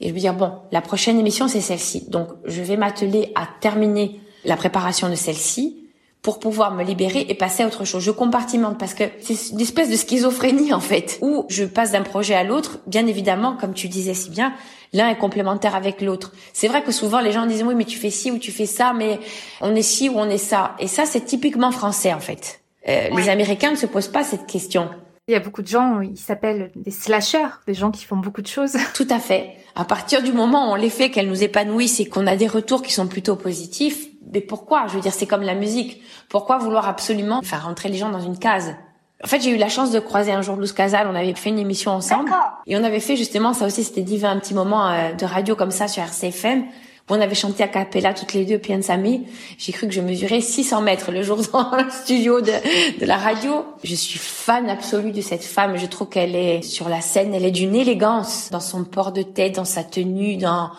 [0.00, 2.08] Et je vais dire, bon, la prochaine émission, c'est celle-ci.
[2.08, 5.84] Donc, je vais m'atteler à terminer la préparation de celle-ci
[6.22, 8.02] pour pouvoir me libérer et passer à autre chose.
[8.02, 12.02] Je compartimente parce que c'est une espèce de schizophrénie, en fait, où je passe d'un
[12.02, 12.78] projet à l'autre.
[12.86, 14.52] Bien évidemment, comme tu disais si bien,
[14.92, 16.32] l'un est complémentaire avec l'autre.
[16.52, 18.66] C'est vrai que souvent, les gens disent, oui, mais tu fais ci ou tu fais
[18.66, 19.20] ça, mais
[19.60, 20.74] on est ci ou on est ça.
[20.78, 22.60] Et ça, c'est typiquement français, en fait.
[22.88, 24.90] Euh, Les Américains ne se posent pas cette question.
[25.28, 28.40] Il y a beaucoup de gens, ils s'appellent des slashers, des gens qui font beaucoup
[28.40, 28.76] de choses.
[28.94, 29.57] Tout à fait.
[29.78, 32.48] À partir du moment où on les fait qu'elles nous épanouissent et qu'on a des
[32.48, 34.88] retours qui sont plutôt positifs, mais pourquoi?
[34.88, 36.02] Je veux dire, c'est comme la musique.
[36.28, 38.74] Pourquoi vouloir absolument faire rentrer les gens dans une case?
[39.22, 41.06] En fait, j'ai eu la chance de croiser un jour Luz Casal.
[41.08, 42.28] On avait fait une émission ensemble
[42.66, 43.84] et on avait fait justement ça aussi.
[43.84, 46.64] C'était divin, un petit moment euh, de radio comme ça sur RCFM
[47.10, 49.26] On avait chanté à cappella toutes les deux Piansami.
[49.56, 52.52] J'ai cru que je mesurais 600 mètres le jour dans le studio de,
[53.00, 53.64] de la radio.
[53.82, 55.76] Je suis fan absolue de cette femme.
[55.76, 59.22] Je trouve qu'elle est sur la scène, elle est d'une élégance dans son port de
[59.22, 60.70] tête, dans sa tenue, dans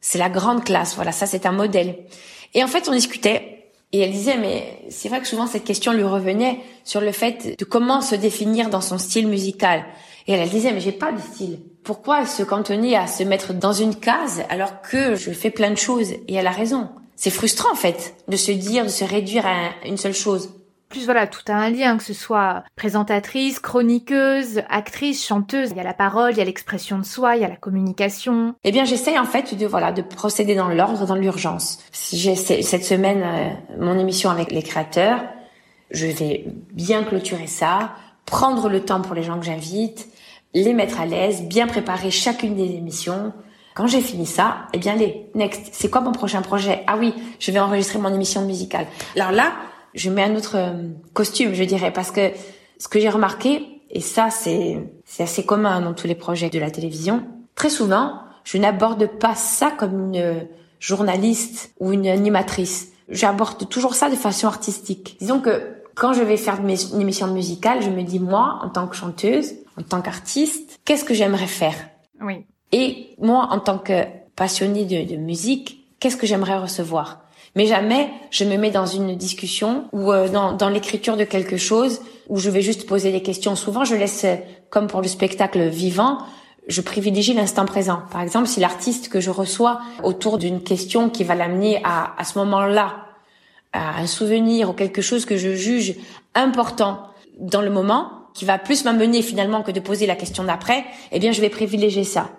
[0.00, 0.94] c'est la grande classe.
[0.96, 1.96] Voilà, ça c'est un modèle.
[2.54, 3.59] Et en fait, on discutait
[3.92, 7.58] et elle disait, mais c'est vrai que souvent cette question lui revenait sur le fait
[7.58, 9.84] de comment se définir dans son style musical.
[10.26, 11.58] Et elle, disait, mais j'ai pas de style.
[11.82, 15.76] Pourquoi se cantonner à se mettre dans une case alors que je fais plein de
[15.76, 16.12] choses?
[16.28, 16.88] Et elle a raison.
[17.16, 20.50] C'est frustrant en fait de se dire, de se réduire à une seule chose
[20.90, 25.70] plus voilà, tout a un lien, que ce soit présentatrice, chroniqueuse, actrice, chanteuse.
[25.70, 27.56] Il y a la parole, il y a l'expression de soi, il y a la
[27.56, 28.54] communication.
[28.64, 31.78] Eh bien, j'essaye en fait de voilà de procéder dans l'ordre, dans l'urgence.
[32.12, 35.20] J'ai cette semaine euh, mon émission avec les créateurs,
[35.90, 37.92] je vais bien clôturer ça,
[38.26, 40.08] prendre le temps pour les gens que j'invite,
[40.54, 43.32] les mettre à l'aise, bien préparer chacune des émissions.
[43.74, 46.82] Quand j'ai fini ça, eh bien les next, c'est quoi mon prochain projet?
[46.88, 48.86] Ah oui, je vais enregistrer mon émission musicale.
[49.14, 49.52] Alors là,
[49.94, 52.30] je mets un autre euh, costume, je dirais, parce que
[52.78, 56.58] ce que j'ai remarqué, et ça c'est c'est assez commun dans tous les projets de
[56.58, 57.24] la télévision,
[57.54, 60.46] très souvent, je n'aborde pas ça comme une
[60.78, 62.92] journaliste ou une animatrice.
[63.08, 65.16] J'aborde toujours ça de façon artistique.
[65.20, 68.86] Disons que quand je vais faire une émission musicale, je me dis moi, en tant
[68.86, 71.74] que chanteuse, en tant qu'artiste, qu'est-ce que j'aimerais faire?
[72.20, 72.46] Oui.
[72.72, 74.04] Et moi, en tant que
[74.36, 77.22] passionnée de, de musique, qu'est-ce que j'aimerais recevoir?
[77.54, 81.56] Mais jamais je me mets dans une discussion ou euh, dans, dans l'écriture de quelque
[81.56, 83.56] chose où je vais juste poser des questions.
[83.56, 84.24] Souvent, je laisse,
[84.70, 86.18] comme pour le spectacle vivant,
[86.68, 88.02] je privilégie l'instant présent.
[88.12, 92.24] Par exemple, si l'artiste que je reçois autour d'une question qui va l'amener à, à
[92.24, 93.06] ce moment-là,
[93.72, 95.96] à un souvenir ou quelque chose que je juge
[96.34, 97.08] important
[97.38, 101.18] dans le moment, qui va plus m'amener finalement que de poser la question d'après, eh
[101.18, 102.30] bien, je vais privilégier ça.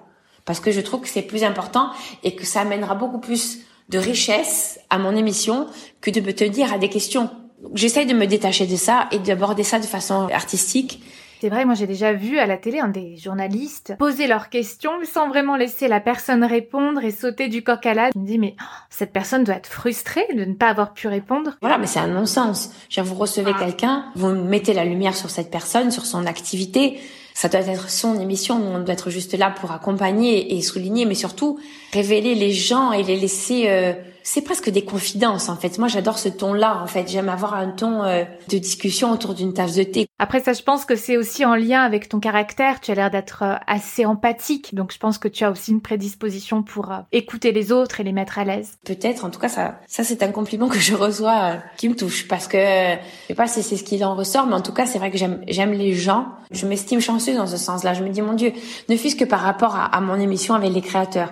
[0.45, 1.89] Parce que je trouve que c'est plus important
[2.23, 3.59] et que ça amènera beaucoup plus
[3.91, 5.67] de richesse à mon émission
[5.99, 7.29] que de me tenir à des questions.
[7.75, 11.03] J'essaye de me détacher de ça et d'aborder ça de façon artistique.
[11.41, 14.91] C'est vrai, moi j'ai déjà vu à la télé un des journalistes poser leurs questions
[15.11, 18.11] sans vraiment laisser la personne répondre et sauter du coq à l'âne.
[18.13, 21.07] Je me dis mais oh, cette personne doit être frustrée de ne pas avoir pu
[21.07, 21.57] répondre.
[21.61, 22.71] Voilà, mais c'est un non-sens.
[22.95, 23.59] Vous recevez ah.
[23.59, 26.99] quelqu'un, vous mettez la lumière sur cette personne, sur son activité,
[27.41, 31.15] ça doit être son émission, on doit être juste là pour accompagner et souligner, mais
[31.15, 31.57] surtout
[31.91, 33.95] révéler les gens et les laisser.
[34.21, 35.77] Euh, c'est presque des confidences en fait.
[35.77, 37.09] Moi, j'adore ce ton-là en fait.
[37.09, 40.07] J'aime avoir un ton euh, de discussion autour d'une tasse de thé.
[40.19, 42.79] Après ça, je pense que c'est aussi en lien avec ton caractère.
[42.79, 45.81] Tu as l'air d'être euh, assez empathique, donc je pense que tu as aussi une
[45.81, 48.77] prédisposition pour écouter les autres et les mettre à l'aise.
[48.85, 49.25] Peut-être.
[49.25, 52.47] En tout cas, ça, ça c'est un compliment que je reçois qui me touche parce
[52.47, 54.99] que je sais pas si c'est ce qu'il en ressort, mais en tout cas, c'est
[54.99, 56.27] vrai que j'aime, j'aime les gens.
[56.51, 57.93] Je m'estime chanceuse dans ce sens-là.
[57.93, 58.53] Je me dis mon Dieu,
[58.89, 61.31] ne fût-ce que par rapport à, à mon émission avec les créateurs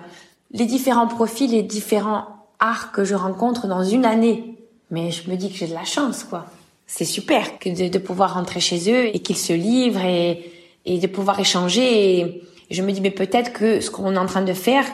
[0.52, 4.56] les différents profils, les différents arts que je rencontre dans une année.
[4.90, 6.46] Mais je me dis que j'ai de la chance, quoi.
[6.86, 10.52] C'est super que de, de, pouvoir rentrer chez eux et qu'ils se livrent et,
[10.84, 12.18] et de pouvoir échanger.
[12.18, 14.84] Et je me dis, mais peut-être que ce qu'on est en train de faire,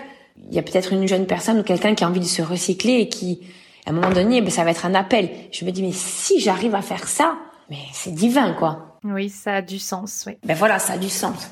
[0.50, 3.00] il y a peut-être une jeune personne ou quelqu'un qui a envie de se recycler
[3.00, 3.40] et qui,
[3.86, 5.30] à un moment donné, ben, ça va être un appel.
[5.52, 7.36] Je me dis, mais si j'arrive à faire ça,
[7.70, 8.98] mais c'est divin, quoi.
[9.04, 10.34] Oui, ça a du sens, oui.
[10.44, 11.48] Ben voilà, ça a du sens.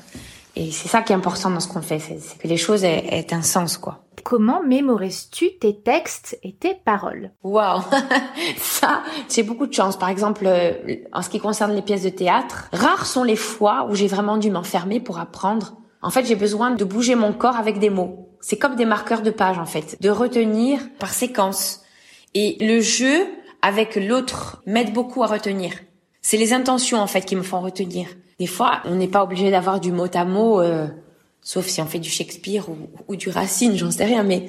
[0.55, 3.05] Et c'est ça qui est important dans ce qu'on fait, c'est que les choses aient,
[3.11, 4.05] aient, un sens, quoi.
[4.23, 7.31] Comment mémorises-tu tes textes et tes paroles?
[7.43, 7.81] Waouh,
[8.57, 9.97] ça, j'ai beaucoup de chance.
[9.97, 10.73] Par exemple, euh,
[11.11, 14.37] en ce qui concerne les pièces de théâtre, rares sont les fois où j'ai vraiment
[14.37, 15.75] dû m'enfermer pour apprendre.
[16.01, 18.29] En fait, j'ai besoin de bouger mon corps avec des mots.
[18.39, 21.81] C'est comme des marqueurs de page, en fait, de retenir par séquence.
[22.33, 23.27] Et le jeu
[23.61, 25.73] avec l'autre m'aide beaucoup à retenir.
[26.21, 28.07] C'est les intentions, en fait, qui me font retenir.
[28.39, 30.87] Des fois, on n'est pas obligé d'avoir du mot à mot, euh,
[31.41, 32.65] sauf si on fait du Shakespeare
[33.07, 34.47] ou, du Racine, j'en sais rien, mais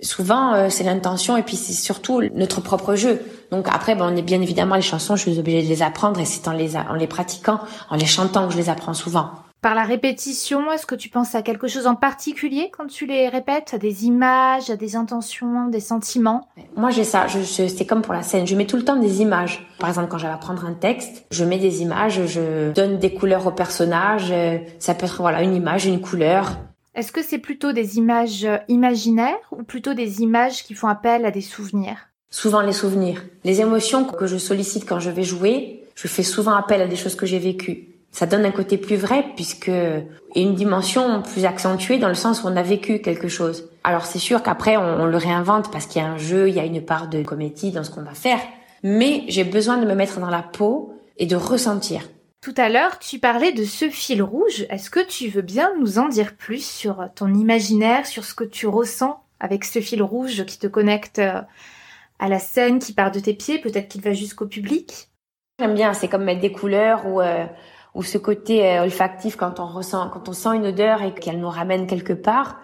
[0.00, 3.20] souvent euh, c'est l'intention et puis c'est surtout notre propre jeu.
[3.52, 6.18] Donc après, ben, on est bien évidemment les chansons, je suis obligée de les apprendre
[6.18, 9.30] et c'est en les, en les pratiquant, en les chantant que je les apprends souvent.
[9.64, 13.30] Par la répétition, est-ce que tu penses à quelque chose en particulier quand tu les
[13.30, 13.72] répètes?
[13.72, 16.46] À des images, à des intentions, des sentiments?
[16.76, 18.96] Moi j'ai ça, je, je, c'est comme pour la scène, je mets tout le temps
[18.96, 19.66] des images.
[19.78, 23.46] Par exemple quand j'allais apprendre un texte, je mets des images, je donne des couleurs
[23.46, 24.34] au personnage,
[24.80, 26.58] ça peut être voilà une image, une couleur.
[26.94, 31.30] Est-ce que c'est plutôt des images imaginaires ou plutôt des images qui font appel à
[31.30, 32.10] des souvenirs?
[32.28, 33.24] Souvent les souvenirs.
[33.44, 36.96] Les émotions que je sollicite quand je vais jouer, je fais souvent appel à des
[36.96, 40.06] choses que j'ai vécues ça donne un côté plus vrai puisque et
[40.40, 43.68] une dimension plus accentuée dans le sens où on a vécu quelque chose.
[43.82, 46.54] Alors c'est sûr qu'après on, on, le réinvente parce qu'il y a un jeu, il
[46.54, 48.38] y a une part de comédie dans ce qu'on va faire,
[48.84, 52.02] mais j'ai besoin de me mettre dans la peau et de ressentir.
[52.40, 54.64] Tout à l'heure, tu parlais de ce fil rouge.
[54.70, 58.44] Est-ce que tu veux bien nous en dire plus sur ton imaginaire, sur ce que
[58.44, 61.40] tu ressens avec ce fil rouge qui te connecte euh,
[62.20, 65.08] à la scène, qui part de tes pieds, peut-être qu'il va jusqu'au public?
[65.58, 67.44] J'aime bien, c'est comme mettre des couleurs ou euh,
[67.94, 71.38] ou ce côté euh, olfactif quand on ressent, quand on sent une odeur et qu'elle
[71.38, 72.58] nous ramène quelque part.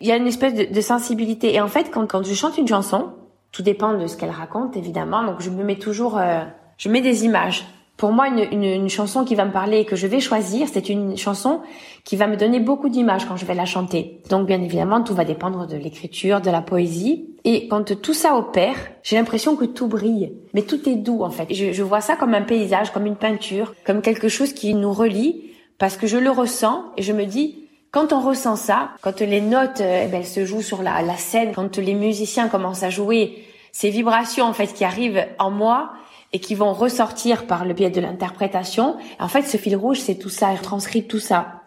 [0.00, 1.54] Il y a une espèce de, sensibilité.
[1.54, 3.12] Et en fait, quand, quand je chante une chanson,
[3.52, 5.22] tout dépend de ce qu'elle raconte, évidemment.
[5.22, 6.42] Donc, je me mets toujours, euh,
[6.76, 7.64] je mets des images.
[7.96, 10.66] Pour moi, une, une, une, chanson qui va me parler et que je vais choisir,
[10.66, 11.60] c'est une chanson
[12.02, 14.22] qui va me donner beaucoup d'images quand je vais la chanter.
[14.28, 17.31] Donc, bien évidemment, tout va dépendre de l'écriture, de la poésie.
[17.44, 20.32] Et quand tout ça opère, j'ai l'impression que tout brille.
[20.54, 21.52] Mais tout est doux, en fait.
[21.52, 24.92] Je, je vois ça comme un paysage, comme une peinture, comme quelque chose qui nous
[24.92, 29.20] relie, parce que je le ressens et je me dis, quand on ressent ça, quand
[29.20, 32.82] les notes eh ben, elles se jouent sur la, la, scène, quand les musiciens commencent
[32.82, 35.92] à jouer, ces vibrations en fait qui arrivent en moi
[36.32, 40.14] et qui vont ressortir par le biais de l'interprétation, en fait ce fil rouge c'est
[40.14, 41.61] tout ça, il transcrit tout ça.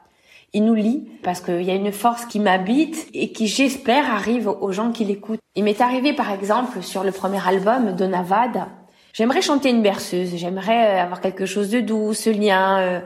[0.56, 4.47] Il nous lie parce qu'il y a une force qui m'habite et qui j'espère arrive
[4.47, 5.41] aux gens qui l'écoutent.
[5.53, 8.66] Il m'est arrivé par exemple sur le premier album de Navad,
[9.12, 12.80] j'aimerais chanter une berceuse, j'aimerais euh, avoir quelque chose de doux, ce lien.
[12.80, 12.99] Euh,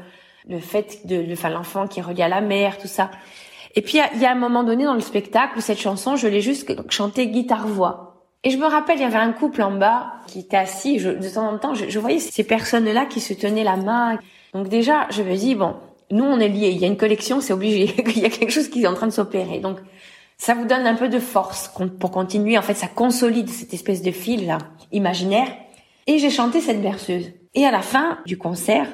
[0.48, 3.10] le fait de, enfin, l'enfant qui est relié à la mère, tout ça.
[3.76, 6.28] Et puis il y, a un moment donné dans le spectacle où cette chanson, je
[6.28, 8.26] l'ai juste chantée guitare-voix.
[8.44, 10.98] Et je me rappelle, il y avait un couple en bas qui était assis.
[10.98, 14.20] De temps en temps, je, je voyais ces personnes-là qui se tenaient la main.
[14.54, 15.76] Donc déjà, je me dis bon,
[16.12, 16.70] nous on est liés.
[16.70, 17.94] Il y a une collection, c'est obligé.
[18.16, 19.60] il y a quelque chose qui est en train de s'opérer.
[19.60, 19.78] Donc
[20.38, 22.58] ça vous donne un peu de force pour continuer.
[22.58, 24.58] En fait, ça consolide cette espèce de fil là
[24.92, 25.48] imaginaire.
[26.08, 27.32] Et j'ai chanté cette berceuse.
[27.54, 28.88] Et à la fin du concert,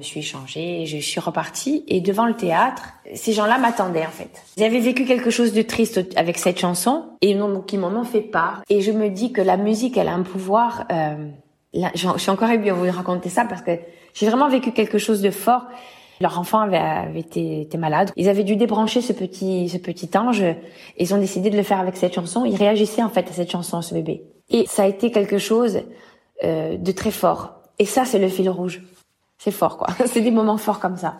[0.00, 2.82] je suis changée, je suis repartie et devant le théâtre,
[3.14, 4.42] ces gens-là m'attendaient en fait.
[4.56, 8.20] Ils avaient vécu quelque chose de triste avec cette chanson et ils m'en ont fait
[8.20, 8.62] part.
[8.68, 10.86] Et je me dis que la musique, elle a un pouvoir.
[10.90, 11.28] Euh,
[11.72, 13.78] là, je suis encore émue à vous raconter ça parce que
[14.14, 15.66] j'ai vraiment vécu quelque chose de fort.
[16.20, 18.12] Leur enfant avait, avait été, malade.
[18.16, 20.44] Ils avaient dû débrancher ce petit, ce petit ange.
[20.98, 22.44] Ils ont décidé de le faire avec cette chanson.
[22.44, 24.22] Ils réagissaient en fait à cette chanson, ce bébé.
[24.50, 25.80] Et ça a été quelque chose
[26.44, 27.54] euh, de très fort.
[27.78, 28.82] Et ça, c'est le fil rouge
[29.42, 29.88] c'est fort, quoi.
[30.06, 31.16] c'est des moments forts comme ça.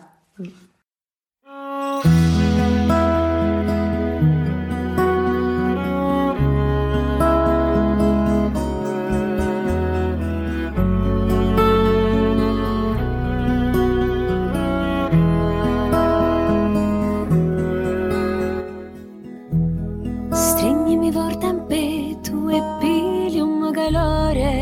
[20.93, 24.53] Mi Minimi vortan petu e pilium galore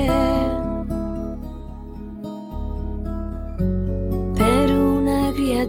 [4.38, 5.66] Per una gria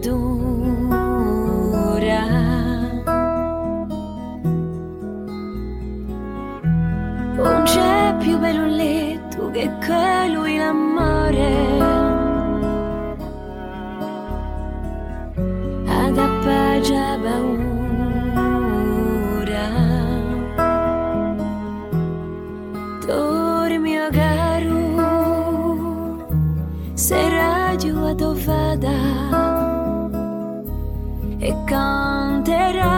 [31.73, 32.91] canterà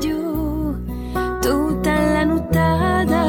[0.00, 0.74] giù
[1.40, 3.24] tutta la nottata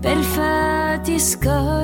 [0.00, 1.77] per farti scordare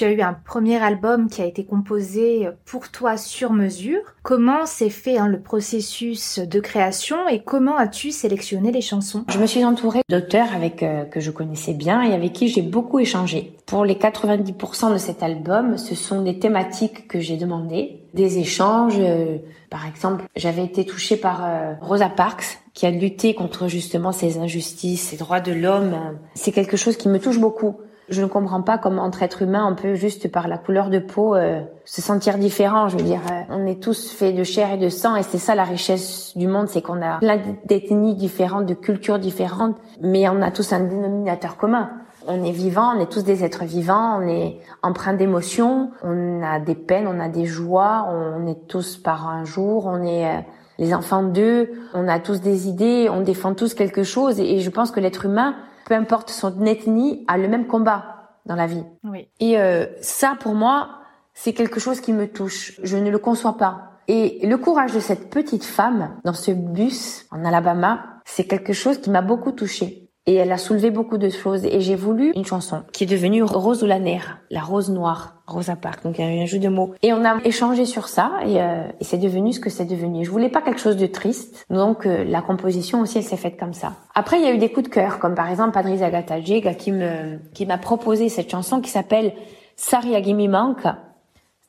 [0.00, 4.00] Tu as eu un premier album qui a été composé pour toi sur mesure.
[4.22, 9.26] Comment s'est fait hein, le processus de création et comment as-tu sélectionné les chansons?
[9.28, 12.62] Je me suis entourée d'auteurs avec euh, que je connaissais bien et avec qui j'ai
[12.62, 13.58] beaucoup échangé.
[13.66, 18.96] Pour les 90% de cet album, ce sont des thématiques que j'ai demandées, des échanges.
[18.98, 19.36] euh,
[19.68, 24.38] par exemple, j'avais été touchée par euh, Rosa Parks qui a lutté contre justement ces
[24.38, 25.94] injustices, ces droits de l'homme.
[26.34, 27.76] C'est quelque chose qui me touche beaucoup.
[28.10, 30.98] Je ne comprends pas comment entre êtres humains on peut juste par la couleur de
[30.98, 32.88] peau euh, se sentir différent.
[32.88, 35.38] Je veux dire, euh, on est tous faits de chair et de sang et c'est
[35.38, 40.28] ça la richesse du monde, c'est qu'on a plein d'ethnies différentes, de cultures différentes, mais
[40.28, 41.90] on a tous un dénominateur commun.
[42.26, 46.58] On est vivant, on est tous des êtres vivants, on est empreints d'émotions, on a
[46.58, 50.40] des peines, on a des joies, on est tous par un jour, on est euh,
[50.80, 54.70] les enfants d'eux, on a tous des idées, on défend tous quelque chose et je
[54.70, 55.54] pense que l'être humain,
[55.90, 58.84] peu importe son ethnie, a le même combat dans la vie.
[59.02, 59.26] Oui.
[59.40, 61.00] Et euh, ça, pour moi,
[61.34, 62.80] c'est quelque chose qui me touche.
[62.84, 63.98] Je ne le conçois pas.
[64.06, 69.00] Et le courage de cette petite femme dans ce bus en Alabama, c'est quelque chose
[69.00, 70.08] qui m'a beaucoup touchée.
[70.30, 71.64] Et elle a soulevé beaucoup de choses.
[71.64, 75.34] Et j'ai voulu une chanson qui est devenue Rose ou la Nerf, la rose noire,
[75.48, 76.04] Rosa Parks.
[76.04, 76.94] Donc il y a eu un jeu de mots.
[77.02, 80.24] Et on a échangé sur ça et, euh, et c'est devenu ce que c'est devenu.
[80.24, 81.66] Je voulais pas quelque chose de triste.
[81.68, 83.94] Donc euh, la composition aussi, elle s'est faite comme ça.
[84.14, 86.92] Après, il y a eu des coups de cœur, comme par exemple Patrice Agatajega qui
[86.92, 89.32] me qui m'a proposé cette chanson qui s'appelle
[89.74, 90.98] Sariagi mi manca.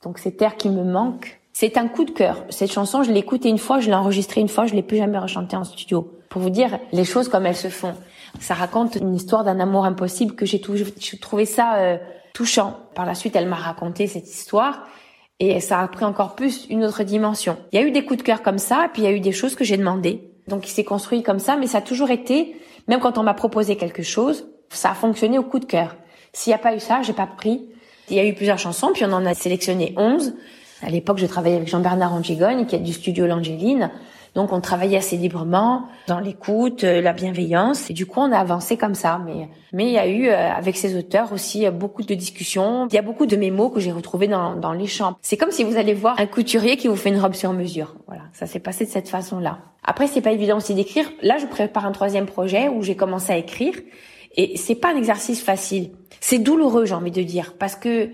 [0.04, 1.40] Donc c'est terre qui me manque.
[1.52, 2.44] C'est un coup de cœur.
[2.48, 4.98] Cette chanson, je l'ai écoutée une fois, je l'ai enregistrée une fois, je l'ai plus
[4.98, 6.08] jamais rechantée en studio.
[6.28, 7.94] Pour vous dire les choses comme elles se font.
[8.40, 11.98] Ça raconte une histoire d'un amour impossible que j'ai trouvé ça euh,
[12.34, 12.78] touchant.
[12.94, 14.86] Par la suite, elle m'a raconté cette histoire
[15.38, 17.56] et ça a pris encore plus une autre dimension.
[17.72, 19.20] Il y a eu des coups de cœur comme ça, puis il y a eu
[19.20, 20.30] des choses que j'ai demandées.
[20.48, 22.56] Donc il s'est construit comme ça, mais ça a toujours été,
[22.88, 25.96] même quand on m'a proposé quelque chose, ça a fonctionné au coup de cœur.
[26.32, 27.68] S'il n'y a pas eu ça, j'ai pas pris.
[28.08, 30.34] Il y a eu plusieurs chansons, puis on en a sélectionné 11.
[30.82, 33.90] À l'époque, je travaillais avec Jean-Bernard Angigogne, qui est du studio L'Angéline.
[34.34, 37.90] Donc, on travaillait assez librement dans l'écoute, euh, la bienveillance.
[37.90, 39.20] Et du coup, on a avancé comme ça.
[39.24, 42.88] Mais, mais il y a eu, euh, avec ces auteurs aussi, euh, beaucoup de discussions.
[42.90, 45.16] Il y a beaucoup de mémos que j'ai retrouvés dans, dans les chants.
[45.20, 47.94] C'est comme si vous allez voir un couturier qui vous fait une robe sur mesure.
[48.06, 48.22] Voilà.
[48.32, 49.58] Ça s'est passé de cette façon-là.
[49.84, 51.10] Après, c'est pas évident aussi d'écrire.
[51.20, 53.74] Là, je prépare un troisième projet où j'ai commencé à écrire.
[54.36, 55.90] Et c'est pas un exercice facile.
[56.20, 58.08] C'est douloureux, j'ai envie de dire, parce que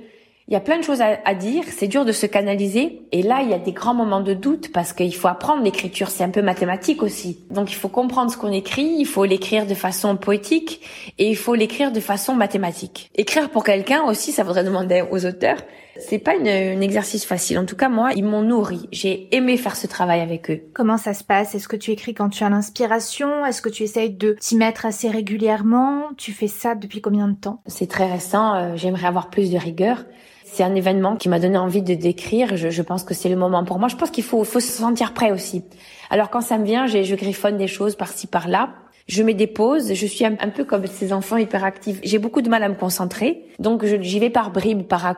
[0.48, 3.02] il y a plein de choses à, à dire, c'est dur de se canaliser.
[3.12, 6.08] Et là, il y a des grands moments de doute parce qu'il faut apprendre l'écriture,
[6.08, 7.38] c'est un peu mathématique aussi.
[7.50, 10.80] Donc il faut comprendre ce qu'on écrit, il faut l'écrire de façon poétique
[11.18, 13.10] et il faut l'écrire de façon mathématique.
[13.14, 15.58] Écrire pour quelqu'un aussi, ça voudrait demander aux auteurs.
[16.00, 17.58] C'est pas une- un exercice facile.
[17.58, 18.88] En tout cas, moi, ils m'ont nourri.
[18.92, 20.60] J'ai aimé faire ce travail avec eux.
[20.72, 21.56] Comment ça se passe?
[21.56, 23.44] Est-ce que tu écris quand tu as l'inspiration?
[23.44, 26.04] Est-ce que tu essayes de t'y mettre assez régulièrement?
[26.16, 27.62] Tu fais ça depuis combien de temps?
[27.66, 30.04] C'est très récent, euh, j'aimerais avoir plus de rigueur.
[30.50, 32.56] C'est un événement qui m'a donné envie de décrire.
[32.56, 33.88] Je, je pense que c'est le moment pour moi.
[33.88, 35.62] Je pense qu'il faut, faut se sentir prêt aussi.
[36.10, 38.70] Alors quand ça me vient, je griffonne des choses par-ci par-là.
[39.08, 39.94] Je mets des pauses.
[39.94, 41.98] Je suis un, peu comme ces enfants hyperactifs.
[42.02, 43.42] J'ai beaucoup de mal à me concentrer.
[43.58, 45.16] Donc, j'y vais par bribes, par à.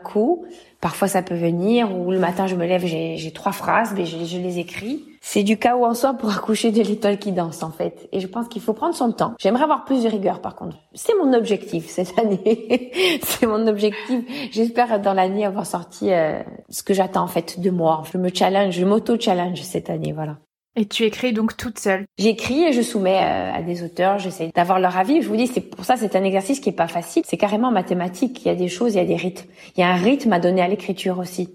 [0.80, 1.96] Parfois, ça peut venir.
[1.96, 5.09] Ou le matin, je me lève, j'ai trois phrases, mais je, je les écris.
[5.20, 8.08] C'est du chaos en soi pour accoucher de l'étoile qui danse, en fait.
[8.12, 9.34] Et je pense qu'il faut prendre son temps.
[9.38, 10.78] J'aimerais avoir plus de rigueur, par contre.
[10.94, 12.90] C'est mon objectif cette année.
[13.22, 14.24] c'est mon objectif.
[14.50, 18.02] J'espère dans l'année avoir sorti euh, ce que j'attends, en fait, de moi.
[18.12, 20.38] Je me challenge, je m'auto-challenge cette année, voilà.
[20.76, 22.06] Et tu écris donc toute seule?
[22.16, 25.20] J'écris et je soumets euh, à des auteurs, j'essaie d'avoir leur avis.
[25.20, 27.22] Je vous dis, c'est pour ça, c'est un exercice qui est pas facile.
[27.26, 28.40] C'est carrément mathématique.
[28.44, 29.50] Il y a des choses, il y a des rythmes.
[29.76, 31.48] Il y a un rythme à donner à l'écriture aussi.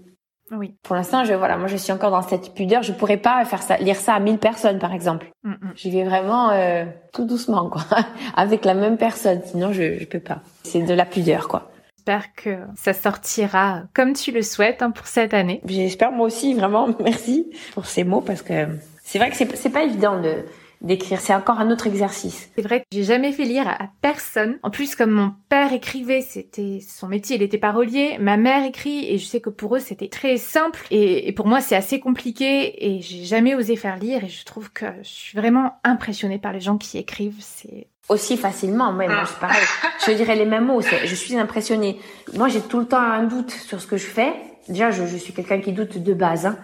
[0.52, 0.74] Oui.
[0.82, 2.82] Pour l'instant, je voilà, moi je suis encore dans cette pudeur.
[2.82, 5.32] Je pourrais pas faire ça, lire ça à 1000 personnes, par exemple.
[5.42, 5.72] Mm, mm.
[5.74, 7.82] J'y vais vraiment euh, tout doucement, quoi,
[8.36, 9.40] avec la même personne.
[9.44, 10.40] Sinon, je je peux pas.
[10.62, 11.70] C'est de la pudeur, quoi.
[11.96, 15.60] J'espère que ça sortira comme tu le souhaites hein, pour cette année.
[15.66, 16.88] J'espère moi aussi, vraiment.
[17.00, 18.68] Merci pour ces mots parce que
[19.02, 20.44] c'est vrai que c'est, c'est pas évident de
[20.80, 21.20] d'écrire.
[21.20, 22.50] C'est encore un autre exercice.
[22.56, 24.58] C'est vrai que j'ai jamais fait lire à, personne.
[24.62, 28.16] En plus, comme mon père écrivait, c'était son métier, il était parolier.
[28.18, 31.60] Ma mère écrit et je sais que pour eux c'était très simple et, pour moi
[31.60, 35.38] c'est assez compliqué et j'ai jamais osé faire lire et je trouve que je suis
[35.38, 37.40] vraiment impressionnée par les gens qui écrivent.
[37.40, 38.92] C'est aussi facilement.
[38.92, 39.62] Moi, moi, je, pareil,
[40.06, 40.80] je dirais les mêmes mots.
[40.80, 41.98] je suis impressionnée.
[42.34, 44.32] Moi, j'ai tout le temps un doute sur ce que je fais.
[44.68, 46.46] Déjà, je, je suis quelqu'un qui doute de base.
[46.46, 46.56] Hein.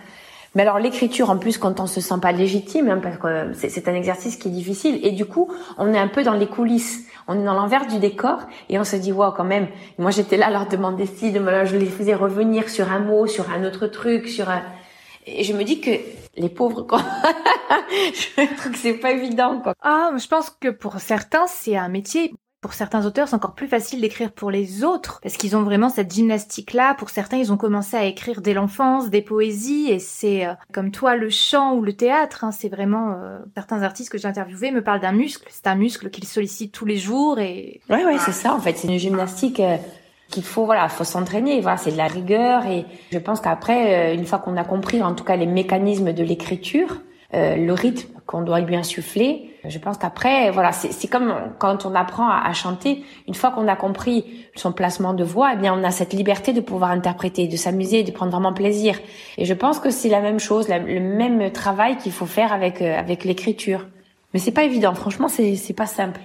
[0.55, 3.89] Mais alors l'écriture, en plus, quand on se sent pas légitime, hein, parce que c'est
[3.89, 7.07] un exercice qui est difficile, et du coup, on est un peu dans les coulisses,
[7.27, 10.37] on est dans l'envers du décor, et on se dit, wow, quand même, moi j'étais
[10.37, 13.87] là à leur demander si, je les faisais revenir sur un mot, sur un autre
[13.87, 14.63] truc, sur un...
[15.27, 15.91] Et je me dis que
[16.37, 17.01] les pauvres, quoi.
[17.91, 19.75] je trouve que c'est pas évident, quoi.
[19.81, 22.35] Ah, je pense que pour certains, c'est un métier.
[22.63, 25.89] Pour certains auteurs, c'est encore plus facile d'écrire pour les autres, parce qu'ils ont vraiment
[25.89, 26.95] cette gymnastique-là.
[26.95, 30.93] Pour certains, ils ont commencé à écrire dès l'enfance, des poésies, et c'est euh, comme
[30.93, 32.45] toi, le chant ou le théâtre.
[32.45, 33.17] Hein, c'est vraiment...
[33.21, 35.49] Euh, certains artistes que j'ai interviewés me parlent d'un muscle.
[35.51, 37.81] C'est un muscle qu'ils sollicitent tous les jours, et...
[37.91, 38.79] Ouais, ouais, c'est ça, en fait.
[38.79, 39.59] C'est une gymnastique...
[39.59, 39.77] Euh,
[40.29, 44.25] qu'il faut voilà faut s'entraîner voilà c'est de la rigueur et je pense qu'après une
[44.25, 47.03] fois qu'on a compris en tout cas les mécanismes de l'écriture
[47.35, 49.51] le rythme qu'on doit lui insuffler.
[49.69, 53.05] Je pense qu'après, voilà, c'est comme quand on apprend à, chanter.
[53.29, 56.55] Une fois qu'on a compris son placement de voix, eh bien, on a cette liberté
[56.55, 58.99] de pouvoir interpréter, de s'amuser, de prendre vraiment plaisir.
[59.37, 62.81] Et je pense que c'est la même chose, le même travail qu'il faut faire avec
[62.81, 63.87] euh, avec l'écriture.
[64.33, 64.95] Mais c'est pas évident.
[64.95, 66.21] Franchement, c'est c'est pas simple.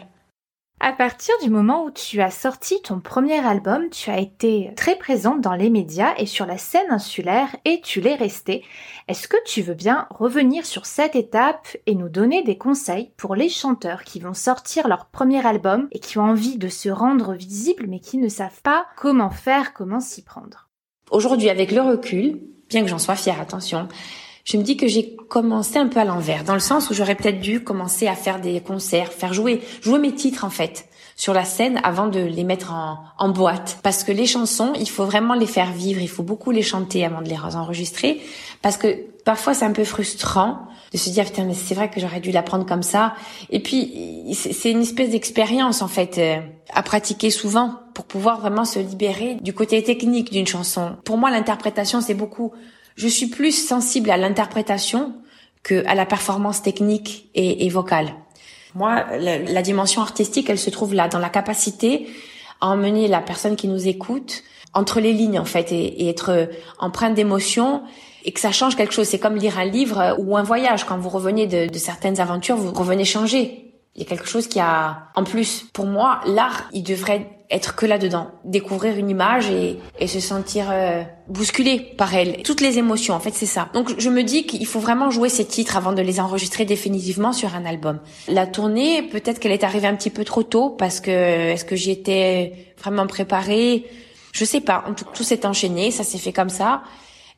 [0.80, 4.96] À partir du moment où tu as sorti ton premier album, tu as été très
[4.96, 8.64] présente dans les médias et sur la scène insulaire et tu l'es resté.
[9.08, 13.34] Est-ce que tu veux bien revenir sur cette étape et nous donner des conseils pour
[13.34, 17.34] les chanteurs qui vont sortir leur premier album et qui ont envie de se rendre
[17.34, 20.70] visibles mais qui ne savent pas comment faire, comment s'y prendre?
[21.10, 23.88] Aujourd'hui, avec le recul, bien que j'en sois fière, attention,
[24.48, 27.16] je me dis que j'ai commencé un peu à l'envers, dans le sens où j'aurais
[27.16, 30.88] peut-être dû commencer à faire des concerts, faire jouer, jouer mes titres en fait
[31.18, 33.80] sur la scène avant de les mettre en, en boîte.
[33.84, 37.04] Parce que les chansons, il faut vraiment les faire vivre, il faut beaucoup les chanter
[37.04, 38.22] avant de les enregistrer.
[38.62, 38.96] Parce que
[39.26, 40.60] parfois c'est un peu frustrant
[40.94, 43.16] de se dire putain mais c'est vrai que j'aurais dû l'apprendre comme ça.
[43.50, 46.38] Et puis c'est une espèce d'expérience en fait euh,
[46.74, 50.96] à pratiquer souvent pour pouvoir vraiment se libérer du côté technique d'une chanson.
[51.04, 52.54] Pour moi l'interprétation c'est beaucoup
[52.98, 55.14] je suis plus sensible à l'interprétation
[55.64, 58.14] que à la performance technique et, vocale.
[58.74, 62.08] Moi, la, dimension artistique, elle se trouve là, dans la capacité
[62.60, 64.44] à emmener la personne qui nous écoute
[64.74, 67.84] entre les lignes en fait et, et être empreinte d'émotion
[68.26, 69.08] et que ça change quelque chose.
[69.08, 70.86] C'est comme lire un livre ou un voyage.
[70.86, 73.67] Quand vous revenez de, de certaines aventures, vous revenez changer.
[73.98, 77.76] Il y a quelque chose qui a, en plus, pour moi, l'art, il devrait être
[77.76, 82.44] que là-dedans, découvrir une image et, et se sentir euh, bousculé par elle.
[82.44, 83.70] Toutes les émotions, en fait, c'est ça.
[83.74, 87.34] Donc je me dis qu'il faut vraiment jouer ces titres avant de les enregistrer définitivement
[87.34, 88.00] sur un album.
[88.28, 91.76] La tournée, peut-être qu'elle est arrivée un petit peu trop tôt parce que est-ce que
[91.76, 93.86] j'y étais vraiment préparée?
[94.34, 94.84] Je sais pas.
[94.96, 96.84] Tout, tout s'est enchaîné, ça s'est fait comme ça.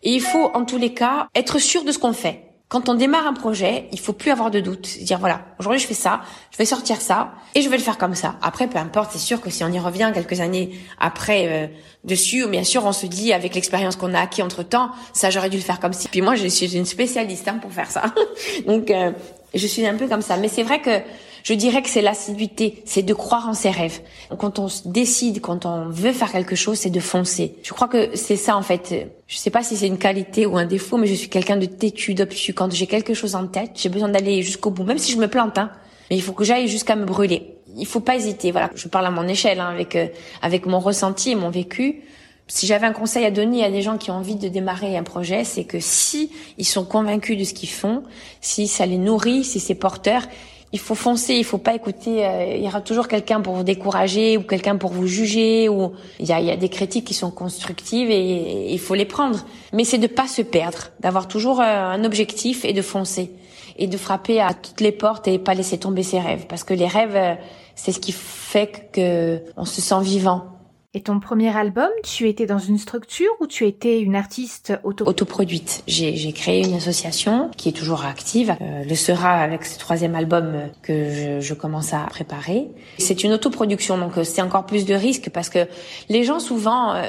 [0.03, 2.93] Et il faut, en tous les cas, être sûr de ce qu'on fait quand on
[2.93, 4.99] démarre un projet, il faut plus avoir de doute.
[5.01, 7.97] Dire voilà, aujourd'hui je fais ça, je vais sortir ça et je vais le faire
[7.97, 8.35] comme ça.
[8.43, 11.67] Après, peu importe, c'est sûr que si on y revient quelques années après euh,
[12.03, 15.49] dessus, bien sûr, on se dit avec l'expérience qu'on a acquis entre temps, ça j'aurais
[15.49, 16.07] dû le faire comme si.
[16.09, 18.13] Puis moi, je suis une spécialiste hein, pour faire ça.
[18.67, 19.13] Donc euh,
[19.55, 20.37] je suis un peu comme ça.
[20.37, 21.01] Mais c'est vrai que
[21.43, 24.01] je dirais que c'est l'assiduité, c'est de croire en ses rêves.
[24.37, 27.55] Quand on se décide, quand on veut faire quelque chose, c'est de foncer.
[27.63, 29.11] Je crois que c'est ça en fait.
[29.27, 31.65] Je sais pas si c'est une qualité ou un défaut, mais je suis quelqu'un de
[31.65, 32.53] têtu, d'obtus.
[32.53, 35.27] Quand j'ai quelque chose en tête, j'ai besoin d'aller jusqu'au bout, même si je me
[35.27, 35.57] plante.
[35.57, 35.71] Hein.
[36.09, 37.55] Mais il faut que j'aille jusqu'à me brûler.
[37.77, 38.51] Il faut pas hésiter.
[38.51, 40.07] Voilà, je parle à mon échelle, hein, avec euh,
[40.41, 42.03] avec mon ressenti et mon vécu
[42.49, 45.03] si j'avais un conseil à donner à des gens qui ont envie de démarrer un
[45.03, 48.03] projet, c'est que si ils sont convaincus de ce qu'ils font,
[48.41, 50.23] si ça les nourrit, si c'est porteur,
[50.71, 52.25] il faut foncer, il faut pas écouter.
[52.25, 55.67] euh, il y aura toujours quelqu'un pour vous décourager ou quelqu'un pour vous juger.
[55.67, 58.79] Ou il y a, il y a des critiques qui sont constructives et, et il
[58.79, 59.45] faut les prendre.
[59.73, 63.31] Mais c'est de pas se perdre, d'avoir toujours euh, un objectif et de foncer
[63.77, 66.45] et de frapper à toutes les portes et pas laisser tomber ses rêves.
[66.47, 67.35] Parce que les rêves, euh,
[67.75, 70.58] c'est ce qui fait que on se sent vivant.
[70.95, 75.05] Et ton premier album, tu étais dans une structure ou tu étais une artiste auto
[75.07, 75.83] autoproduite.
[75.85, 78.55] J'ai créé une association qui est toujours active.
[78.59, 82.69] Euh, le sera avec ce troisième album que je, je commence à préparer.
[82.97, 85.67] C'est une autoproduction, donc euh, c'est encore plus de risques parce que
[86.09, 87.03] les gens souvent euh,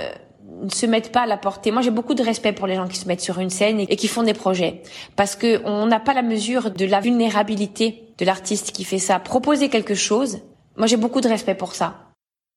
[0.63, 1.71] ne se mettent pas à la portée.
[1.71, 3.97] Moi, j'ai beaucoup de respect pour les gens qui se mettent sur une scène et
[3.97, 4.83] qui font des projets
[5.17, 9.19] parce que on n'a pas la mesure de la vulnérabilité de l'artiste qui fait ça.
[9.21, 10.41] Proposer quelque chose,
[10.77, 12.10] moi j'ai beaucoup de respect pour ça.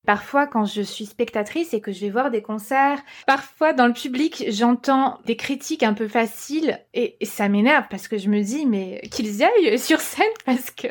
[0.05, 3.93] Parfois, quand je suis spectatrice et que je vais voir des concerts, parfois dans le
[3.93, 8.65] public, j'entends des critiques un peu faciles et, ça m'énerve parce que je me dis,
[8.65, 10.87] mais qu'ils y aillent sur scène parce que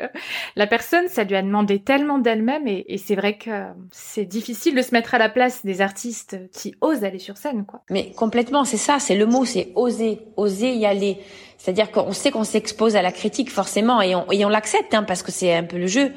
[0.55, 4.73] la personne, ça lui a demandé tellement d'elle-même et, et c'est vrai que c'est difficile
[4.73, 7.83] de se mettre à la place des artistes qui osent aller sur scène, quoi.
[7.91, 11.19] Mais complètement, c'est ça, c'est le mot, c'est oser, oser y aller.
[11.59, 15.03] C'est-à-dire qu'on sait qu'on s'expose à la critique forcément et on, et on l'accepte hein,
[15.03, 16.11] parce que c'est un peu le jeu.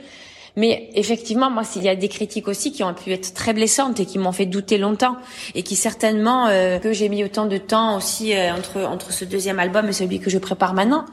[0.56, 4.00] Mais effectivement, moi, s'il y a des critiques aussi qui ont pu être très blessantes
[4.00, 5.16] et qui m'ont fait douter longtemps
[5.54, 9.26] et qui certainement euh, que j'ai mis autant de temps aussi euh, entre entre ce
[9.26, 11.04] deuxième album et celui que je prépare maintenant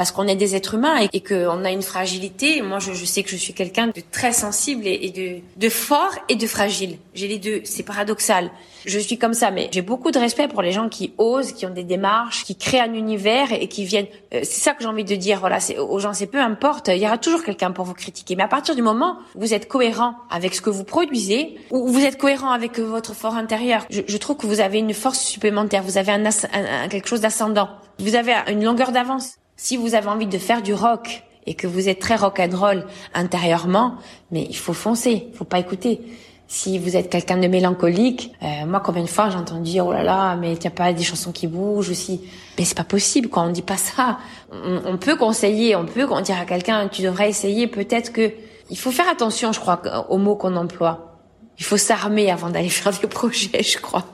[0.00, 2.62] parce qu'on est des êtres humains et, et qu'on a une fragilité.
[2.62, 6.14] Moi, je, je sais que je suis quelqu'un de très sensible et, de, de fort
[6.30, 6.96] et de fragile.
[7.12, 7.60] J'ai les deux.
[7.64, 8.50] C'est paradoxal.
[8.86, 11.66] Je suis comme ça, mais j'ai beaucoup de respect pour les gens qui osent, qui
[11.66, 14.06] ont des démarches, qui créent un univers et qui viennent.
[14.32, 15.38] euh, c'est ça que j'ai envie de dire.
[15.38, 16.88] Voilà, aux gens, c'est peu importe.
[16.88, 18.36] Il y aura toujours quelqu'un pour vous critiquer.
[18.36, 21.88] Mais à partir du moment où vous êtes cohérent avec ce que vous produisez, ou
[21.88, 25.20] vous êtes cohérent avec votre fort intérieur, je, je trouve que vous avez une force
[25.20, 25.82] supplémentaire.
[25.82, 27.68] Vous avez un, un- un- quelque chose d'ascendant.
[27.98, 29.34] Vous avez une longueur d'avance.
[29.62, 32.56] Si vous avez envie de faire du rock et que vous êtes très rock and
[32.56, 33.96] roll intérieurement,
[34.30, 36.00] mais il faut foncer, faut pas écouter.
[36.48, 40.02] Si vous êtes quelqu'un de mélancolique, euh, moi combien de fois j'entends dire oh là
[40.02, 42.22] là, mais t'as pas des chansons qui bougent aussi.
[42.56, 44.18] Mais c'est pas possible quoi, on dit pas ça.
[44.50, 47.66] On, on peut conseiller, on peut dire à quelqu'un tu devrais essayer.
[47.66, 48.32] Peut-être que
[48.70, 51.20] il faut faire attention, je crois, aux mots qu'on emploie.
[51.58, 54.06] Il faut s'armer avant d'aller faire des projets, je crois.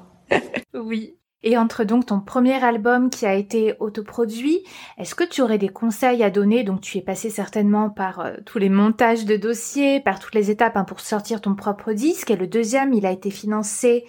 [0.74, 1.14] Oui.
[1.42, 4.64] Et entre donc ton premier album qui a été autoproduit,
[4.98, 6.64] est-ce que tu aurais des conseils à donner?
[6.64, 10.50] Donc tu es passé certainement par euh, tous les montages de dossiers, par toutes les
[10.50, 12.30] étapes hein, pour sortir ton propre disque.
[12.30, 14.04] Et le deuxième, il a été financé